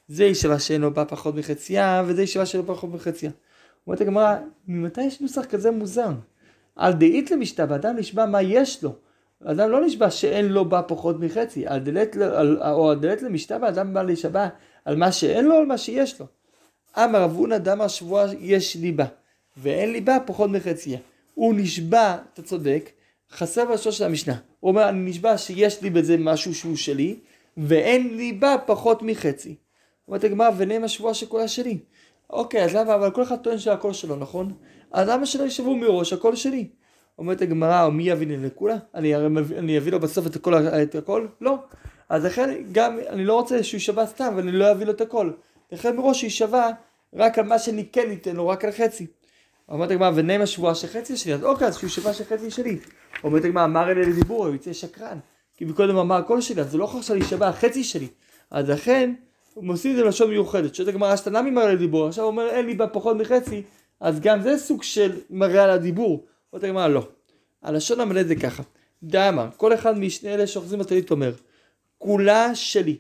זה 0.09 0.25
ישיבה 0.25 0.59
שאינו 0.59 0.95
בא 0.95 1.05
פחות 1.09 1.35
מחצייה, 1.35 2.03
וזה 2.07 2.23
ישיבה 2.23 2.47
שאינו 2.47 2.65
בא 2.65 2.75
פחות 2.75 2.91
מחצייה. 2.91 3.33
אומרת 3.87 4.01
הגמרא, 4.01 4.37
ממתי 4.69 5.03
יש 5.03 5.21
נוסח 5.21 5.45
כזה 5.45 5.71
מוזר? 5.71 6.11
על 6.77 6.93
דאית 6.93 7.31
למשתבע, 7.31 7.77
אדם 7.77 7.97
נשבע 7.97 8.27
מה 8.27 8.43
יש 8.43 8.83
לו. 8.83 8.95
אדם 9.45 9.71
לא 9.71 9.87
נשבע 9.87 10.11
שאין 10.11 10.49
לו 10.49 10.69
בה 10.69 10.83
פחות 10.83 11.21
מחצי, 11.21 11.67
על 11.67 11.81
דלת, 11.81 12.17
על, 12.17 12.63
או 12.63 12.91
על 12.91 12.99
דלת 12.99 13.23
למשתבע, 13.23 13.69
אדם 13.69 13.95
בא 13.95 14.03
להישבע 14.03 14.49
על 14.85 14.97
מה 14.97 15.13
שאין 15.13 15.45
לו 15.45 15.55
על 15.55 15.67
מה 15.67 15.79
שיש 15.79 16.21
לו. 16.21 16.27
אמר 16.97 17.23
רב 17.23 17.37
הונא 17.37 17.59
דמר 17.59 17.89
שבועה 17.89 18.27
יש 18.41 18.77
ליבה, 18.77 19.07
ואין 19.57 19.93
ליבה 19.93 20.19
פחות 20.27 20.51
מחצי. 20.51 20.97
הוא 21.35 21.55
נשבע, 21.57 22.17
אתה 22.35 22.43
צודק, 22.43 22.91
חסר 23.33 23.65
בראשו 23.65 23.93
של 23.93 24.05
המשנה. 24.05 24.37
הוא 24.61 24.71
אומר, 24.71 24.89
אני 24.89 25.11
נשבע 25.11 25.39
שיש 25.39 25.83
לי 25.83 25.91
בזה 25.91 26.17
משהו 26.19 26.55
שהוא 26.55 26.77
שלי, 26.77 27.17
ואין 27.57 28.17
ליבה 28.17 28.57
פחות 28.67 29.03
מחצי. 29.03 29.55
אומרת 30.09 30.25
הגמרא, 30.25 30.51
ונאם 30.57 30.85
השבועה 30.85 31.15
שכולה 31.15 31.49
שלי. 31.49 31.79
אוקיי, 32.33 32.65
אז 32.65 32.75
למה, 32.75 32.95
אבל 32.95 33.11
כל 33.11 33.23
אחד 33.23 33.37
טוען 33.37 33.59
שהכל 33.59 33.93
שלו, 33.93 34.17
נכון? 34.17 34.53
אז 34.93 35.09
למה 35.09 35.27
שלא 35.27 35.45
ישבו 35.45 35.77
מראש, 35.77 36.13
הכל 36.13 36.37
שלי? 36.37 36.69
אומרת 37.19 37.43
הגמרא, 37.43 37.85
או 37.85 37.91
מי 37.91 38.03
יביא 38.03 38.27
לי 38.27 38.37
לכולה? 38.37 38.77
אני, 38.95 39.17
אני 39.59 39.79
אביא 39.79 39.93
לו 39.93 40.01
בסוף 40.01 40.27
את 40.27 40.37
הכל, 40.37 40.55
את 40.55 40.95
הכל? 40.95 41.27
לא. 41.41 41.59
אז 42.09 42.25
לכן 42.25 42.63
גם, 42.73 42.99
אני 43.09 43.25
לא 43.25 43.35
רוצה 43.35 43.63
שהוא 43.63 43.79
יישבע 43.79 44.07
סתם, 44.07 44.33
ואני 44.37 44.53
לא 44.53 44.73
אביא 44.73 44.87
לו 44.87 44.93
את 44.93 45.01
הכל. 45.01 45.31
לכן 45.73 45.97
מראש 45.97 46.23
יישבע 46.23 46.71
רק 47.15 47.39
על 47.39 47.45
מה 47.45 47.59
שאני 47.59 47.85
כן 47.93 48.13
אתן 48.13 48.37
לו, 48.37 48.49
רק 48.49 48.65
על 48.65 48.71
חצי. 48.73 49.07
אומרת 49.69 49.91
הגמרא, 49.91 50.11
ונאם 50.15 50.41
השבועה 50.41 50.75
שחצי 50.75 51.17
שלי, 51.17 51.35
אז 51.35 51.45
אוקיי, 51.45 51.69
אז 51.69 51.79
שהוא 51.79 51.89
יישבע 51.89 52.13
שחצי 52.13 52.51
שלי. 52.51 52.79
אומרת 53.25 53.45
הגמרא, 53.45 53.65
אמר 53.65 53.91
אלה 53.91 54.01
לדיבור, 54.01 54.47
הוא 54.47 54.55
יצא 54.55 54.73
שקרן. 54.73 55.19
כי 55.57 55.65
מקודם 55.65 55.97
אמר 55.97 56.17
הכל 56.17 56.41
שלי, 56.41 56.61
אז 56.61 56.71
זה 56.71 56.79
לא 56.79 56.85
יכול 56.85 57.01
עכשיו 57.01 57.17
להישבע 57.17 57.49
החצי 57.49 57.85
שלי. 57.85 58.09
אז 58.51 58.71
לכן, 58.71 59.11
הוא 59.11 59.30
מוסיף 59.57 59.91
את 59.91 59.97
זה 59.97 60.05
לשון 60.05 60.31
מיוחדת. 60.31 60.75
שואלת 60.75 60.89
הגמרא, 60.89 61.13
השתנה 61.13 61.43
ממראה 61.43 61.73
לדיבור, 61.73 62.07
עכשיו 62.07 62.25
הוא 62.25 62.31
אומר, 62.31 62.49
אין 62.49 62.67
לי 62.67 62.75
בה 62.75 62.87
פחות 62.87 63.17
מחצי, 63.17 63.63
אז 64.01 64.21
גם 64.21 64.43
זה 64.43 64.59
סוג 64.59 64.83
של 64.83 65.13
מראה 65.31 65.65
על 65.65 65.71
הדיבור. 65.71 66.27
אומרת 66.53 66.65
הגמרא, 66.65 66.89
לא. 66.89 67.09
הלשון 67.63 68.01
המלא 68.01 68.23
זה 68.23 68.37
ככה. 68.37 68.63
דאמר, 69.03 69.49
כל 69.57 69.75
אחד 69.75 69.99
משני 69.99 70.35
אלה 70.35 70.47
שאוחזים 70.47 70.79
בטלית 70.79 71.11
אומר, 71.11 71.33
כולה 71.99 72.55
שלי, 72.55 72.97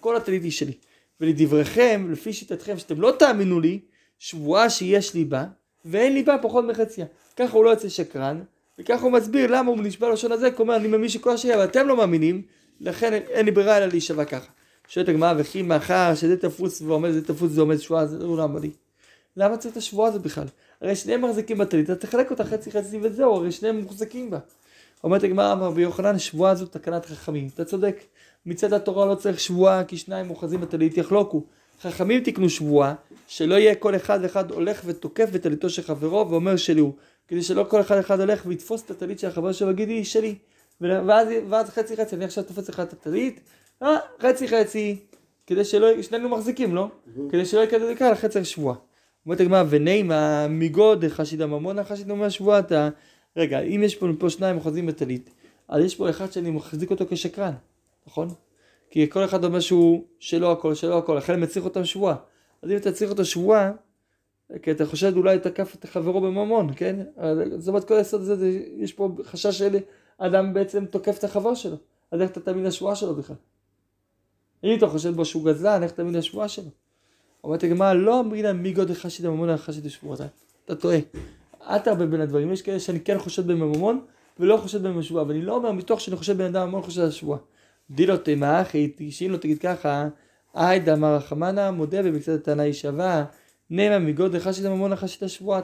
כל 0.00 0.16
הטלית 0.16 0.42
היא 0.42 0.50
שלי. 0.50 0.72
ולדבריכם, 1.20 2.06
לפי 2.10 2.32
שיטתכם, 2.32 2.78
שאתם 2.78 3.00
לא 3.00 3.12
תאמינו 3.18 3.60
לי, 3.60 3.80
שבועה 4.18 4.70
שיש 4.70 5.14
לי 5.14 5.24
בה, 5.24 5.44
ואין 5.84 6.14
לי 6.14 6.22
בה 6.22 6.36
פחות 6.42 6.64
מחציה. 6.64 7.06
ככה 7.36 7.56
הוא 7.56 7.64
לא 7.64 7.70
יוצא 7.70 7.88
שקרן, 7.88 8.42
וככה 8.78 9.02
הוא 9.02 9.12
מסביר 9.12 9.50
למה 9.50 9.70
הוא 9.70 9.78
נשבע 9.82 10.12
לשון 10.12 10.32
הזה, 10.32 10.50
כי 10.50 10.56
הוא 10.56 10.62
אומר, 10.62 10.76
אני 10.76 10.88
מאמין 10.88 11.08
שכל 11.08 11.30
השני, 11.30 11.54
אבל 11.54 11.64
אתם 11.64 11.88
לא 11.88 11.96
מאמינים, 11.96 12.42
לכן 12.80 13.12
אין 13.12 13.46
לי 13.46 13.50
ברירה 13.50 13.76
אלא 13.76 13.86
להישבע 13.86 14.24
ככה. 14.24 14.50
שואלת 14.88 15.08
הגמרא, 15.08 15.34
וכי 15.36 15.62
מאחר 15.62 16.14
שזה 16.14 16.36
תפוס 16.36 16.82
ועומד, 16.82 17.10
זה 17.10 17.24
תפוס 17.24 17.52
זה 17.52 17.60
עומד 17.60 17.76
שבועה, 17.76 18.06
זה 18.06 18.18
לא 18.18 18.36
למה 18.36 18.60
לי. 18.60 18.70
למה 19.36 19.56
צריך 19.56 19.72
את 19.72 19.76
השבועה 19.76 20.08
הזאת 20.08 20.22
בכלל? 20.22 20.46
הרי 20.80 20.96
שניהם 20.96 21.24
מחזיקים 21.24 21.58
בטלית, 21.58 21.90
אז 21.90 21.96
תחלק 21.96 22.30
אותה 22.30 22.44
חצי 22.44 22.70
חצי 22.70 22.98
וזהו, 23.02 23.34
הרי 23.34 23.52
שניהם 23.52 23.80
מוחזקים 23.80 24.30
בה. 24.30 24.38
אומרת 25.04 25.22
הגמרא, 25.22 25.52
אמר 25.52 25.66
רבי 25.66 25.82
יוחנן, 25.82 26.18
שבועה 26.18 26.54
זו 26.54 26.66
תקנת 26.66 27.06
חכמים. 27.06 27.48
אתה 27.54 27.64
צודק, 27.64 28.04
מצד 28.46 28.72
התורה 28.72 29.06
לא 29.06 29.14
צריך 29.14 29.40
שבועה, 29.40 29.84
כי 29.84 29.96
שניים 29.96 30.26
מוחזים 30.26 30.60
בטלית 30.60 30.96
יחלוקו. 30.96 31.42
חכמים 31.82 32.24
תקנו 32.24 32.50
שבועה, 32.50 32.94
שלא 33.26 33.54
יהיה 33.54 33.74
כל 33.74 33.96
אחד 33.96 34.18
ואחד 34.22 34.50
הולך 34.50 34.82
ותוקף 34.84 35.28
בטליתו 35.32 35.70
של 35.70 35.82
חברו 35.82 36.30
ואומר 36.30 36.56
שלי 36.56 36.80
הוא. 36.80 36.92
כדי 37.28 37.42
שלא 37.42 37.66
כל 37.68 37.80
אחד 37.80 37.98
אחד 37.98 38.20
הולך 38.20 38.42
ויתפוס 38.46 38.82
את 38.82 38.90
הטלית 38.90 39.18
של 39.18 39.28
החבר 39.28 39.52
שלו 39.52 39.68
ויגיד 39.68 39.88
היא 39.88 40.04
שלי. 40.04 40.34
ואז, 40.80 41.28
ואז 41.48 41.70
חצי 41.70 41.96
חצי, 41.96 42.16
אני 42.16 42.24
עכשיו 42.24 42.44
תופס 42.44 42.68
לך 42.68 42.80
את 42.80 42.92
הטלית, 42.92 43.40
אה, 43.82 43.96
חצי 44.22 44.48
חצי, 44.48 44.96
כדי 45.46 45.64
שלא, 45.64 46.02
שנינו 46.02 46.28
מחזיקים, 46.28 46.74
לא? 46.74 46.88
כדי 47.30 47.44
שלא 47.44 47.60
יקדם 47.60 47.90
לקהל 47.90 48.14
חצי 48.14 48.44
שבועה. 48.44 48.76
אומרת 49.26 49.40
הגמרא, 49.40 49.64
ונימה 49.68 50.46
מגוד 50.48 51.04
הממונה 51.40 51.84
חשיד 51.84 52.10
הממונה 52.10 52.30
שבועתה. 52.30 52.88
רגע, 53.36 53.60
אם 53.60 53.82
יש 53.82 53.94
פה, 53.94 54.06
פה 54.18 54.30
שניים 54.30 54.56
אוחזים 54.56 54.86
בטלית, 54.86 55.30
אז 55.68 55.84
יש 55.84 55.94
פה 55.94 56.10
אחד 56.10 56.32
שאני 56.32 56.50
מחזיק 56.50 56.90
אותו 56.90 57.04
כשקרן, 57.08 57.52
נכון? 58.06 58.28
כי 58.90 59.10
כל 59.10 59.24
אחד 59.24 59.44
אומר 59.44 59.60
שהוא 59.60 60.04
שלו 60.18 60.52
הכל, 60.52 60.74
שלו 60.74 60.98
הכל, 60.98 61.16
לכן 61.16 61.32
אני 61.32 61.46
צריך 61.46 61.64
אותם 61.64 61.84
שבועה. 61.84 62.16
אז 62.62 62.70
אם 62.70 62.76
אתה 62.76 62.92
צריך 62.92 63.10
אותו 63.10 63.24
שבועה, 63.24 63.72
כי 64.62 64.70
אתה 64.70 64.86
חושד 64.86 65.16
אולי 65.16 65.38
תקף 65.38 65.74
את 65.74 65.84
חברו 65.84 66.20
בממון, 66.20 66.70
כן? 66.76 66.96
זאת 67.56 67.68
אומרת 67.68 67.84
כל 67.84 67.94
היסוד 67.94 68.20
הזה, 68.20 68.60
יש 68.76 68.92
פה 68.92 69.10
חשש 69.22 69.58
של 69.58 69.76
אדם 70.18 70.54
בעצם 70.54 70.86
תוקף 70.86 71.18
את 71.18 71.24
החבר 71.24 71.54
שלו. 71.54 71.76
אז 72.10 72.20
איך 72.20 72.30
אתה 72.30 72.40
תאמין 72.40 72.64
לשבועה 72.64 72.94
שלו 72.94 73.14
בכלל? 73.14 73.36
אם 74.64 74.78
אתה 74.78 74.86
חושד 74.86 75.16
בו 75.16 75.24
שהוא 75.24 75.44
גזלן, 75.44 75.82
איך 75.82 75.92
תאמין 75.92 76.14
לשבועה 76.14 76.48
שלו? 76.48 76.70
אומרת 77.44 77.64
הגמרא, 77.64 77.92
לא 77.92 78.20
אמרינא 78.20 78.52
מי 78.52 78.72
גודל 78.72 78.94
חשיד 78.94 79.26
הממון 79.26 79.56
חשיד 79.56 79.86
השבועה. 79.86 80.26
אתה 80.64 80.74
טועה. 80.74 80.98
אל 81.68 81.78
תערבב 81.78 82.04
בין 82.04 82.20
הדברים. 82.20 82.52
יש 82.52 82.62
כאלה 82.62 82.80
שאני 82.80 83.00
כן 83.00 83.18
חושד 83.18 83.46
בהם 83.46 83.60
בממון, 83.60 84.00
ולא 84.40 84.56
חושד 84.56 84.82
בהם 84.82 84.98
בשבועה. 84.98 85.28
ואני 85.28 85.42
לא 85.42 85.56
אומר 85.56 85.72
מתוך 85.72 86.00
שאני 86.00 86.16
חושד 86.16 86.38
בן 86.38 86.44
אדם 86.44 86.62
בממון 86.66 86.82
חושד 86.82 87.00
על 87.00 87.08
השבועה. 87.08 87.38
דילו 87.90 88.16
תימא 88.16 88.62
אחי, 88.62 88.92
שאם 89.10 89.30
לא 89.30 89.36
תגיד 89.36 89.58
ככה, 89.58 90.08
אי 90.56 90.80
דאמר 90.80 91.14
רחמנא, 91.14 91.70
מודה 91.70 92.02
במקצת 92.02 92.32
הטענה 92.32 92.62
היא 92.62 92.72
שווה. 92.72 93.24
נעמה 93.70 93.98
מגודל 93.98 94.38
חשיד 94.38 94.66
הממון 94.66 94.96
חשיד 94.96 95.24
השבועה. 95.24 95.60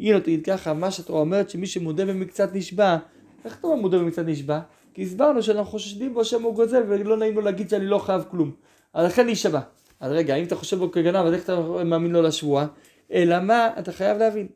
אם 0.00 0.10
לא 0.14 0.18
תגיד 0.18 0.44
ככה, 0.44 0.72
מה 0.72 0.90
שהתורה 0.90 1.20
אומרת 1.20 1.50
שמי 1.50 1.66
שמודה 1.66 2.06
במקצת 2.06 2.54
נשבע. 2.54 2.96
איך 3.44 3.58
אתה 3.58 3.66
אומר 3.66 3.80
מודה 3.80 3.98
במקצת 3.98 4.22
נשבע? 4.26 4.60
כי 4.94 5.02
הסברנו 5.02 5.42
שאנחנו 5.42 5.70
חושדים 5.70 6.14
בו 6.14 6.24
שם 6.24 6.42
הוא 6.42 6.54
גוזל 6.54 6.82
ולא 6.88 7.16
נעים 7.16 7.34
לו 7.34 7.40
להגיד 7.40 7.70
שאני 7.70 7.86
לא 7.86 7.98
חייב 7.98 8.24
כלום. 8.30 8.50
אז 8.94 9.06
לכן 9.06 9.26
להישבע. 9.26 9.60
אז 10.00 10.12
רגע, 10.12 10.34
אם 10.34 10.44
אתה 10.44 10.56
חושב 10.56 10.78
בו 10.78 10.92
כגנב, 10.92 11.26
אז 11.26 11.34
איך 11.34 11.44
אתה 11.44 11.60
מאמין 11.84 12.12
לו 12.12 12.22
לשבועה? 12.22 12.66
אלא 13.12 13.40
מה, 13.40 13.70
אתה 13.78 13.92
חייב 13.92 14.18
להבין. 14.18 14.46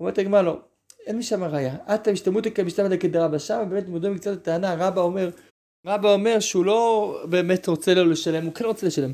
אומרת 0.00 0.18
הגמרא 0.18 0.42
לא, 0.42 0.58
אין 1.06 1.18
משם 1.18 1.44
ראיה. 1.44 1.74
עתה 1.86 2.12
משתמותא 2.12 2.50
כמשתמא 2.50 2.96
כדרבא 2.96 3.38
שם, 3.38 3.64
באמת 3.68 3.88
מודה 3.88 4.10
מקצת 4.10 4.32
הטענה, 4.32 4.74
רבא 4.74 5.00
אומר, 5.00 5.30
רבא 5.86 6.12
אומר 6.12 6.40
שהוא 6.40 6.64
לא 6.64 7.16
באמת 7.24 7.68
רוצה 7.68 7.94
לו 7.94 8.04
לשלם, 8.04 8.44
הוא 8.44 8.54
כן 8.54 8.64
רוצה 8.64 8.86
לשלם. 8.86 9.12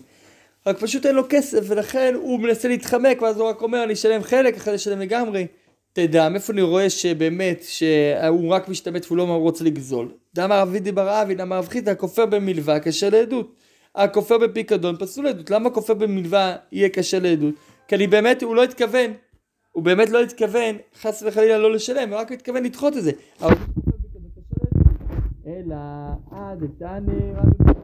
רק 0.67 0.79
פשוט 0.79 1.07
אין 1.07 1.15
לו 1.15 1.23
כסף, 1.29 1.61
ולכן 1.69 2.15
הוא 2.15 2.41
מנסה 2.41 2.69
להתחמק, 2.69 3.23
ואז 3.23 3.39
הוא 3.39 3.49
רק 3.49 3.63
אומר, 3.63 3.85
אני 3.85 3.93
אשלם 3.93 4.23
חלק, 4.23 4.57
אחרי 4.57 4.73
זה 4.73 4.77
אשלם 4.77 5.01
לגמרי. 5.01 5.47
תדע, 5.93 6.29
מאיפה 6.29 6.53
אני 6.53 6.63
רואה 6.63 6.91
שבאמת, 6.91 7.63
שהוא 7.63 8.55
רק 8.55 8.69
משתמט 8.69 9.07
והוא 9.07 9.19
לא 9.19 9.25
רוצה 9.25 9.65
לגזול? 9.65 10.09
דאמר 10.37 10.61
רבי 10.61 10.81
דיבר 10.81 11.23
אבי, 11.23 11.35
דאמר 11.35 11.59
רב 11.59 11.69
חיתא, 11.69 11.95
כופר 11.99 12.27
במלווה 12.27 12.81
קשה 12.81 13.11
לעדות. 13.11 13.55
הכופר 13.95 14.39
בפיקדון 14.39 14.97
פסול 14.99 15.25
לעדות. 15.25 15.51
למה 15.51 15.71
כופר 15.71 15.95
במלווה 15.95 16.57
יהיה 16.73 16.89
קשה 16.89 17.19
לעדות? 17.19 17.55
כי 17.89 17.95
אני 17.95 18.07
באמת, 18.07 18.43
הוא 18.43 18.57
לא 18.57 18.65
התכוון, 18.65 19.11
הוא 19.73 19.83
באמת 19.83 20.11
לא 20.11 20.23
התכוון, 20.23 20.77
חס 21.01 21.23
וחלילה 21.27 21.59
לא 21.59 21.73
לשלם, 21.73 22.09
הוא 22.09 22.19
רק 22.19 22.33
התכוון 22.33 22.63
לדחות 22.63 22.97
את 22.97 23.03
זה. 23.03 23.13
אלא 25.47 25.77
עד 26.31 26.65
דתני 26.65 27.33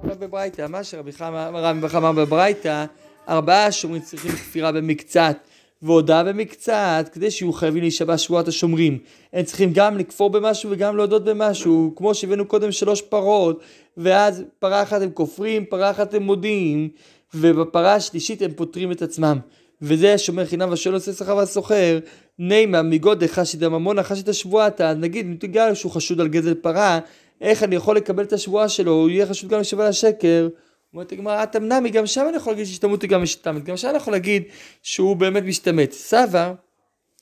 רבי 0.05 0.27
בברייתא, 0.27 0.67
מה 0.69 0.85
שרבי 0.85 1.13
חמא 1.13 2.13
בברייתא, 2.13 2.85
ארבעה 3.29 3.73
שומרים 3.73 4.03
צריכים 4.03 4.31
כפירה 4.31 4.73
במקצת. 4.73 5.37
והודעה 5.83 6.25
במקצת, 6.25 7.11
כדי 7.13 7.31
שיהיו 7.31 7.53
חייבים 7.53 7.83
להישבע 7.83 8.19
שבועת 8.19 8.49
השומרים. 8.49 8.99
הם 9.33 9.45
צריכים 9.45 9.71
גם 9.75 9.99
לכפור 9.99 10.31
במשהו 10.31 10.71
וגם 10.71 10.97
להודות 10.97 11.25
במשהו, 11.25 11.93
כמו 11.97 12.15
שהבאנו 12.15 12.45
קודם 12.47 12.73
שלוש 12.73 13.03
פרות, 13.03 13.61
ואז 13.97 14.45
פרה 14.59 14.83
אחת 14.83 15.03
הם 15.03 15.11
כופרים, 15.11 15.65
פרה 15.65 15.91
אחת 15.91 16.15
הם 16.15 16.23
מודים, 16.23 16.89
ובפרה 17.35 17.95
השלישית 17.95 18.43
הם 18.43 18.53
פותרים 18.57 18.93
את 18.93 19.03
עצמם. 19.03 19.39
וזה 19.83 20.15
השומר 20.15 20.47
חינם 20.47 20.71
והשואל 20.71 20.95
עושה 20.95 21.13
שכר 21.13 21.37
והסוחר, 21.37 21.99
נימה 22.39 22.83
מגודל 22.83 23.27
חשיד 23.27 23.65
הממון 23.65 24.03
חשית 24.03 24.29
השבועתה, 24.29 24.95
נגיד 24.95 25.27
אם 25.27 25.37
תגלה 25.39 25.75
שהוא 25.75 25.93
חשוד 25.93 26.21
על 26.21 26.29
גזל 26.29 26.55
פרה, 26.55 26.99
איך 27.41 27.63
אני 27.63 27.77
יכול 27.77 27.97
לקבל 27.97 28.23
את 28.23 28.33
השבועה 28.33 28.69
שלו, 28.69 28.93
הוא 28.93 29.11
יהיה 29.11 29.27
חשוד 29.27 29.51
גם 29.51 29.61
לשבוע 29.61 29.87
השקר. 29.87 30.49
אומרת 30.95 31.13
הגמרא, 31.13 31.45
תמנמי, 31.45 31.91
גם 31.91 32.07
שם 32.07 32.27
אני 32.29 32.37
יכול 32.37 32.53
להגיד 32.53 32.67
שהשתמטות 32.67 33.05
גם 33.05 33.23
משתמת, 33.23 33.65
גם 33.65 33.77
שם 33.77 33.89
אני 33.89 33.97
יכול 33.97 34.13
להגיד 34.13 34.43
שהוא 34.83 35.17
באמת 35.17 35.43
משתמט. 35.43 35.93
סבא, 35.93 36.55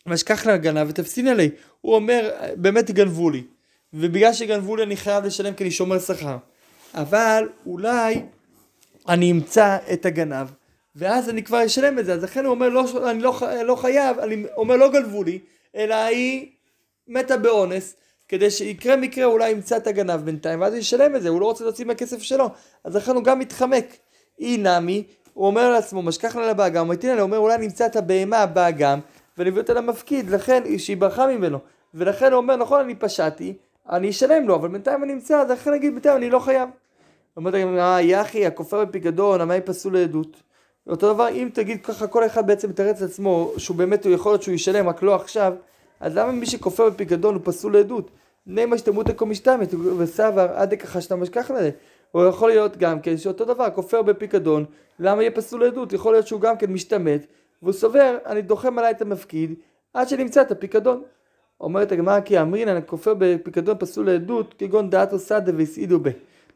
משכח 0.06 0.46
לה 0.46 0.56
גנב 0.56 0.86
ותפסין 0.88 1.28
עלי. 1.28 1.50
הוא 1.80 1.94
אומר, 1.94 2.30
באמת 2.56 2.90
גנבו 2.90 3.30
לי. 3.30 3.42
ובגלל 3.92 4.32
שגנבו 4.32 4.76
לי 4.76 4.82
אני 4.82 4.96
חייב 4.96 5.24
לשלם 5.24 5.54
כי 5.54 5.64
אני 5.64 5.70
שומר 5.70 5.98
שכר. 5.98 6.36
אבל 6.94 7.48
אולי 7.66 8.22
אני 9.08 9.30
אמצא 9.30 9.78
את 9.92 10.06
הגנב, 10.06 10.46
ואז 10.96 11.28
אני 11.28 11.42
כבר 11.42 11.66
אשלם 11.66 11.98
את 11.98 12.06
זה. 12.06 12.14
אז 12.14 12.24
לכן 12.24 12.44
הוא 12.44 12.50
אומר, 12.50 12.68
לא, 12.68 13.10
אני 13.10 13.22
לא, 13.22 13.40
לא 13.64 13.76
חייב, 13.76 14.18
אני 14.18 14.44
אומר, 14.56 14.76
לא 14.76 14.92
גנבו 14.92 15.24
לי, 15.24 15.38
אלא 15.76 15.94
היא 15.94 16.46
מתה 17.08 17.36
באונס. 17.36 17.96
כדי 18.30 18.50
שיקרה 18.50 18.96
מקרה 18.96 19.24
אולי 19.24 19.50
ימצא 19.50 19.76
את 19.76 19.86
הגנב 19.86 20.20
בינתיים 20.20 20.60
ואז 20.60 20.74
ישלם 20.74 21.16
את 21.16 21.22
זה, 21.22 21.28
הוא 21.28 21.40
לא 21.40 21.46
רוצה 21.46 21.64
להוציא 21.64 21.84
מהכסף 21.84 22.22
שלו, 22.22 22.50
אז 22.84 22.96
לכן 22.96 23.14
הוא 23.14 23.24
גם 23.24 23.38
מתחמק. 23.38 23.96
אי 24.40 24.56
נמי, 24.56 25.04
הוא 25.34 25.46
אומר 25.46 25.70
לעצמו, 25.70 26.02
משכח 26.02 26.36
לה 26.36 26.50
לבאגם, 26.50 26.86
הוא 26.86 26.94
מתאים 26.94 27.14
לה, 27.14 27.20
הוא 27.20 27.26
אומר 27.26 27.38
אולי 27.38 27.58
נמצא 27.58 27.86
את 27.86 27.96
הבהמה 27.96 28.46
באגם 28.46 29.00
ונביא 29.38 29.60
אותה 29.60 29.74
למפקיד, 29.74 30.30
לכן 30.30 30.62
שהיא 30.78 30.96
ברחה 30.96 31.26
ממנו. 31.26 31.58
ולכן 31.94 32.32
הוא 32.32 32.36
אומר, 32.36 32.56
נכון 32.56 32.80
אני 32.80 32.94
פשעתי, 32.94 33.54
אני 33.90 34.10
אשלם 34.10 34.48
לו, 34.48 34.54
אבל 34.54 34.68
בינתיים 34.68 35.04
אני 35.04 35.14
נמצא, 35.14 35.40
אז 35.40 35.50
לכן 35.50 35.70
נגיד 35.72 35.92
בינתיים 35.92 36.16
אני 36.16 36.30
לא 36.30 36.38
חייב. 36.38 36.68
אומרת 37.36 37.54
הגמרא, 37.54 38.00
יחי, 38.00 38.46
הכופר 38.46 38.84
בפיקדון, 38.84 39.40
המה 39.40 39.60
פסול 39.60 39.94
לעדות. 39.94 40.42
אותו 40.88 41.14
דבר, 41.14 41.28
אם 41.28 41.48
תגיד 41.52 41.84
ככה, 41.84 42.06
כל 42.06 42.26
אחד 42.26 42.46
בעצם 42.46 42.70
יתרץ 42.70 43.00
לעצמו, 43.00 43.52
שהוא 43.56 43.76
באמת, 43.76 44.04
הוא 44.04 44.14
יכול 44.14 44.32
להיות 44.32 44.42
שהוא 44.42 44.54
ישלם, 44.54 44.88
רק 44.88 45.02
לא 45.02 45.14
עכשיו, 45.14 45.52
אז 46.00 46.16
למה 46.16 46.32
מי 46.32 46.46
שכופר 46.46 46.90
בפיקדון 46.90 47.34
הוא 47.34 47.42
פסול 47.44 47.72
לעדות? 47.72 48.10
נעמה 48.46 48.78
שתמות 48.78 49.08
לקום 49.08 49.30
משתמת, 49.30 49.74
וסבר 49.98 50.48
עד 50.54 50.74
ככה 50.74 51.00
שאתה 51.00 51.16
משכח 51.16 51.50
לזה. 51.50 51.70
הוא 52.12 52.24
יכול 52.24 52.48
להיות 52.48 52.76
גם 52.76 53.00
כן 53.00 53.16
שאותו 53.16 53.44
דבר, 53.44 53.70
כופר 53.74 54.02
בפיקדון, 54.02 54.64
למה 54.98 55.22
יהיה 55.22 55.30
פסול 55.30 55.64
לעדות? 55.64 55.92
יכול 55.92 56.12
להיות 56.12 56.26
שהוא 56.26 56.40
גם 56.40 56.56
כן 56.56 56.72
משתמט, 56.72 57.26
והוא 57.62 57.72
סובר, 57.72 58.18
אני 58.26 58.42
דוחם 58.42 58.78
עליי 58.78 58.90
את 58.90 59.02
המפקיד, 59.02 59.54
עד 59.94 60.08
שנמצא 60.08 60.42
את 60.42 60.50
הפיקדון. 60.50 61.02
אומרת 61.60 61.92
הגמרא 61.92 62.20
כי 62.20 62.40
אמרינן 62.40 62.80
כופר 62.86 63.14
בפיקדון 63.18 63.76
פסול 63.78 64.06
לעדות 64.06 64.54
כגון 64.58 64.90
דעתו 64.90 65.18
סדה 65.18 65.52
והסעידו 65.56 65.98
ב. 66.02 66.08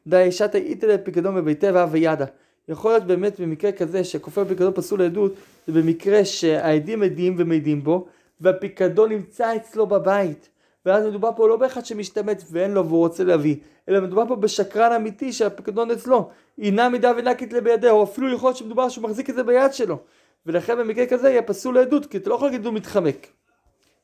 דאי 0.07 0.33
שתא 0.33 0.57
איתא 0.57 0.87
לפיקדון 0.87 1.35
בביתה 1.35 1.66
ואב 1.74 1.88
וידה. 1.92 2.24
יכול 2.68 2.90
להיות 2.90 3.04
באמת 3.04 3.40
במקרה 3.40 3.72
כזה 3.72 4.04
שכופר 4.04 4.44
בפיקדון 4.44 4.72
פסול 4.74 5.02
לעדות 5.02 5.35
זה 5.66 5.72
במקרה 5.72 6.24
שהעדים 6.24 7.02
עדים 7.02 7.35
ומעידים 7.38 7.85
בו 7.85 8.07
והפיקדון 8.40 9.12
נמצא 9.12 9.57
אצלו 9.57 9.87
בבית. 9.87 10.49
ואז 10.87 11.07
מדובר 11.07 11.31
פה 11.37 11.49
לא 11.49 11.57
באחד 11.57 11.85
שמשתמט 11.85 12.42
ואין 12.51 12.70
לו 12.70 12.87
והוא 12.87 12.99
רוצה 12.99 13.25
להביא, 13.25 13.57
אלא 13.88 14.01
מדובר 14.01 14.29
פה 14.29 14.37
בשקרן 14.37 14.92
אמיתי 14.92 15.33
שהפיקדון 15.33 15.90
אצלו. 15.90 16.31
אינה 16.59 16.88
מידה 16.88 17.12
ונקית 17.16 17.53
לבידיה, 17.53 17.90
או 17.90 18.05
אפילו 18.05 18.33
יכול 18.33 18.49
להיות 18.49 18.57
שמדובר 18.57 18.88
שהוא 18.88 19.05
מחזיק 19.05 19.31
את 19.31 19.35
זה 19.35 19.42
ביד 19.42 19.73
שלו. 19.73 19.99
ולכן 20.47 20.79
במקרה 20.79 21.07
כזה 21.07 21.31
יהיה 21.31 21.42
פסול 21.42 21.75
לעדות, 21.75 22.07
כי 22.07 22.16
אתה 22.16 22.31
לא 22.31 22.35
יכול 22.35 22.49
להגיד 22.49 22.66
הוא 22.66 22.75
מתחמק. 22.75 23.27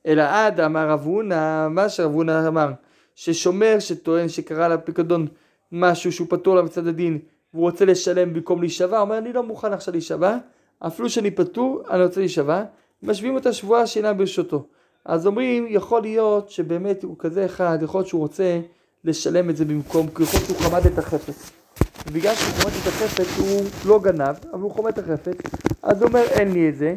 אלא 0.06 0.22
עד 0.22 0.60
אמר 0.60 0.90
רב 0.90 1.04
הונא, 1.04 1.68
מה 1.68 1.88
שרב 1.88 2.12
הונא 2.12 2.48
אמר, 2.48 2.72
ששומר 3.14 3.76
שטוען 3.78 4.28
שקרה 4.28 4.68
לפיקדון 4.68 5.26
משהו 5.72 6.12
שהוא 6.12 6.26
פטור 6.30 6.56
לה 6.56 6.62
מצד 6.62 6.86
הדין 6.86 7.18
והוא 7.54 7.70
רוצה 7.70 7.84
לשלם 7.84 8.34
במקום 8.34 8.60
להישבע, 8.60 9.00
אומר 9.00 9.18
אני 9.18 9.32
לא 9.32 9.42
מוכן 9.42 9.72
עכשיו 9.72 9.92
להישבע, 9.92 10.36
אפילו 10.78 11.10
שאני 11.10 11.30
פטור, 11.30 11.82
אני 11.90 12.02
רוצה 12.02 12.20
להישבע, 12.20 12.64
משווים 13.02 13.38
את 13.38 13.46
השבועה 13.46 13.86
שאינה 13.86 14.12
ברשותו. 14.12 14.66
אז 15.04 15.26
אומרים, 15.26 15.66
יכול 15.68 16.02
להיות 16.02 16.50
שבאמת 16.50 17.02
הוא 17.02 17.16
כזה 17.18 17.44
אחד, 17.44 17.78
יכול 17.82 17.98
להיות 17.98 18.08
שהוא 18.08 18.20
רוצה 18.20 18.60
לשלם 19.04 19.50
את 19.50 19.56
זה 19.56 19.64
במקום, 19.64 20.06
כי 20.06 20.22
יכול 20.22 20.40
להיות 20.40 20.46
שהוא 20.46 20.70
חמד 20.70 20.86
את 20.86 20.98
החפץ. 20.98 21.50
ובגלל 22.06 22.34
שהוא 22.34 22.54
חומד 22.54 22.72
את 22.82 22.86
החפץ 22.86 23.38
הוא 23.38 23.60
לא 23.86 24.00
גנב, 24.02 24.34
אבל 24.52 24.60
הוא 24.60 24.70
חומד 24.70 24.92
את 24.92 24.98
החפץ, 24.98 25.36
אז 25.82 26.02
הוא 26.02 26.08
אומר 26.08 26.22
אין 26.30 26.52
לי 26.52 26.68
את 26.68 26.76
זה, 26.76 26.94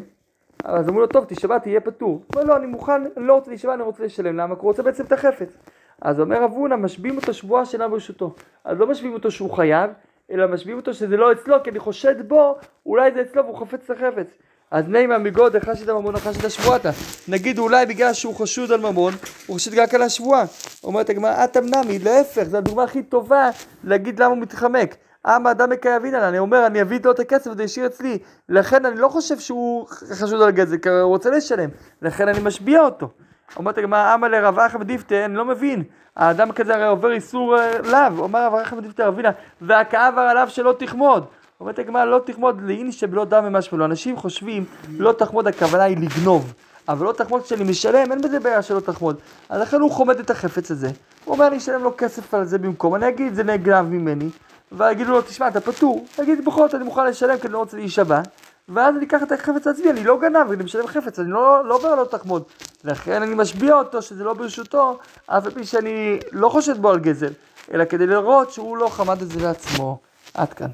אז 0.63 0.89
אמרו 0.89 0.99
לו 0.99 1.07
טוב 1.07 1.25
תשבע 1.27 1.57
תהיה 1.57 1.81
פטור. 1.81 2.09
הוא 2.09 2.21
אומר 2.35 2.43
לא 2.43 2.57
אני 2.57 2.65
מוכן, 2.65 3.01
אני 3.17 3.27
לא 3.27 3.33
רוצה 3.33 3.51
להישבע, 3.51 3.73
אני 3.73 3.83
רוצה 3.83 4.03
לשלם, 4.03 4.37
למה? 4.37 4.55
כי 4.55 4.61
הוא 4.61 4.69
רוצה 4.69 4.83
בעצם 4.83 5.05
את 5.05 5.11
החפץ. 5.11 5.57
אז 6.01 6.19
אומר 6.19 6.43
רב 6.43 6.51
הונא 6.51 6.75
משביעים 6.75 7.17
אותו 7.17 7.33
שבועה 7.33 7.65
שאינה 7.65 7.87
ברשותו. 7.87 8.35
אז 8.63 8.79
לא 8.79 8.87
משביעים 8.87 9.13
אותו 9.13 9.31
שהוא 9.31 9.51
חייב, 9.51 9.91
אלא 10.31 10.47
משביעים 10.47 10.79
אותו 10.79 10.93
שזה 10.93 11.17
לא 11.17 11.31
אצלו, 11.31 11.63
כי 11.63 11.69
אני 11.69 11.79
חושד 11.79 12.27
בו, 12.27 12.55
אולי 12.85 13.11
זה 13.11 13.21
אצלו 13.21 13.43
והוא 13.43 13.57
חפץ 13.57 13.89
את 13.89 13.97
החפץ. 13.97 14.27
אז 14.73 14.87
נימה 14.87 15.17
מגוד 15.17 15.55
החש 15.55 15.81
את 15.81 15.89
הממון 15.89 16.15
החש 16.15 16.37
את 16.37 16.45
השבועתה. 16.45 16.89
נגיד 17.27 17.59
אולי 17.59 17.85
בגלל 17.85 18.13
שהוא 18.13 18.35
חשוד 18.35 18.71
על 18.71 18.79
ממון, 18.79 19.13
הוא 19.47 19.55
חשוד 19.55 19.73
רק 19.79 19.93
על 19.93 20.01
השבועה. 20.01 20.43
אומרת 20.83 21.09
הגמרא, 21.09 21.43
אטם 21.43 21.63
נמי, 21.65 21.99
להפך, 21.99 22.43
זו 22.43 22.57
הדוגמה 22.57 22.83
הכי 22.83 23.03
טובה 23.03 23.49
להגיד 23.83 24.19
למה 24.19 24.29
הוא 24.29 24.37
מתחמק. 24.37 24.95
אמה 25.27 25.51
אדם 25.51 25.69
מקייבין 25.69 26.15
עליי, 26.15 26.29
אני 26.29 26.39
אומר, 26.39 26.65
אני 26.65 26.81
אביא 26.81 26.97
איתו 26.97 27.11
את 27.11 27.19
הכסף 27.19 27.51
וזה 27.51 27.63
ישאיר 27.63 27.85
אצלי. 27.85 28.17
לכן 28.49 28.85
אני 28.85 28.99
לא 28.99 29.07
חושב 29.07 29.39
שהוא 29.39 29.87
חשוד 29.87 30.41
על 30.41 30.51
גזל, 30.51 30.77
כי 30.77 30.89
הוא 30.89 31.01
רוצה 31.01 31.29
לשלם. 31.29 31.69
לכן 32.01 32.27
אני 32.27 32.39
משביע 32.39 32.81
אותו. 32.81 33.09
אומרת 33.57 33.77
הגמרא, 33.77 34.13
אמה 34.13 34.27
לרב 34.27 34.59
אחמד 34.59 34.87
דיפתה, 34.87 35.25
אני 35.25 35.35
לא 35.35 35.45
מבין. 35.45 35.83
האדם 36.15 36.51
כזה 36.51 36.75
הרי 36.75 36.87
עובר 36.87 37.11
איסור 37.11 37.57
אה, 37.57 37.77
לאו. 37.81 38.19
אומר 38.19 38.45
רב 38.45 38.53
אחמד 38.53 38.83
דיפתה 38.83 39.05
רבינה, 39.05 39.31
והכאב 39.61 40.17
עליו 40.17 40.47
שלא 40.49 40.75
תחמוד. 40.79 41.25
אומרת 41.63 41.79
הגמרא 41.79 42.05
לא 42.05 42.19
תחמוד 42.25 42.61
לאין 42.61 42.91
שבלא 42.91 43.25
דם 43.25 43.45
ממשהו 43.45 43.77
לו. 43.77 43.85
אנשים 43.85 44.17
חושבים 44.17 44.65
לא 44.97 45.11
תחמוד 45.11 45.47
הכוונה 45.47 45.83
היא 45.83 45.97
לגנוב. 45.97 46.53
אבל 46.87 47.05
לא 47.05 47.11
תחמוד 47.11 47.43
כשאני 47.43 47.63
משלם, 47.63 48.11
אין 48.11 48.21
בזה 48.21 48.39
בעיה 48.39 48.61
שלא 48.61 48.79
תחמוד. 48.79 49.17
אז 49.49 49.61
לכן 49.61 49.81
הוא 49.81 49.91
חומד 49.91 50.19
את 50.19 50.29
החפץ 50.29 50.71
הזה. 50.71 50.87
הוא 51.25 51.33
אומר 51.33 51.47
אני 51.47 51.57
אשלם 51.57 51.83
לו 51.83 51.97
כסף 51.97 52.33
על 52.33 52.45
זה 52.45 52.57
במקום, 52.57 52.95
אני 52.95 53.07
אגיד 53.07 53.33
זה 53.33 53.43
נגנב 53.43 53.85
ממני. 53.85 54.29
ויגידו 54.71 55.11
לו 55.11 55.21
תשמע 55.21 55.47
אתה 55.47 55.61
פטור. 55.61 56.05
תגיד 56.15 56.45
בכל 56.45 56.65
זאת 56.67 56.75
אני 56.75 56.83
מוכן 56.83 57.05
לשלם 57.05 57.37
כי 57.37 57.47
אני 57.47 57.53
לא 57.53 57.57
רוצה 57.57 57.77
להישבע. 57.77 58.21
ואז 58.69 58.95
אני 58.95 59.05
אקח 59.05 59.23
את 59.23 59.31
החפץ 59.31 59.67
לעצמי, 59.67 59.89
אני 59.89 60.03
לא 60.03 60.19
גנב, 60.19 60.51
אני 60.51 60.63
משלם 60.63 60.87
חפץ, 60.87 61.19
אני 61.19 61.31
לא, 61.31 61.65
לא 61.65 61.75
אומר 61.75 61.95
לא 61.95 62.05
תחמוד. 62.05 62.43
לכן 62.83 63.21
אני 63.21 63.35
משביע 63.35 63.75
אותו 63.75 64.01
שזה 64.01 64.23
לא 64.23 64.33
ברשותו, 64.33 64.97
אף 65.25 65.45
על 65.45 65.51
פי 65.51 65.65
שאני 65.65 66.19
לא 66.31 66.49
חושד 66.49 66.77
בו 66.77 66.89
על 66.89 66.99
גזל, 66.99 67.33
אלא 67.73 67.85
כדי 67.85 68.07
לראות 68.07 68.51
שהוא 68.51 68.77
לא 68.77 68.89
חמד 68.89 69.21
את 69.21 69.29
זה 69.29 69.39
לעצמו. 69.41 69.99
עד 70.33 70.53
כאן. 70.53 70.67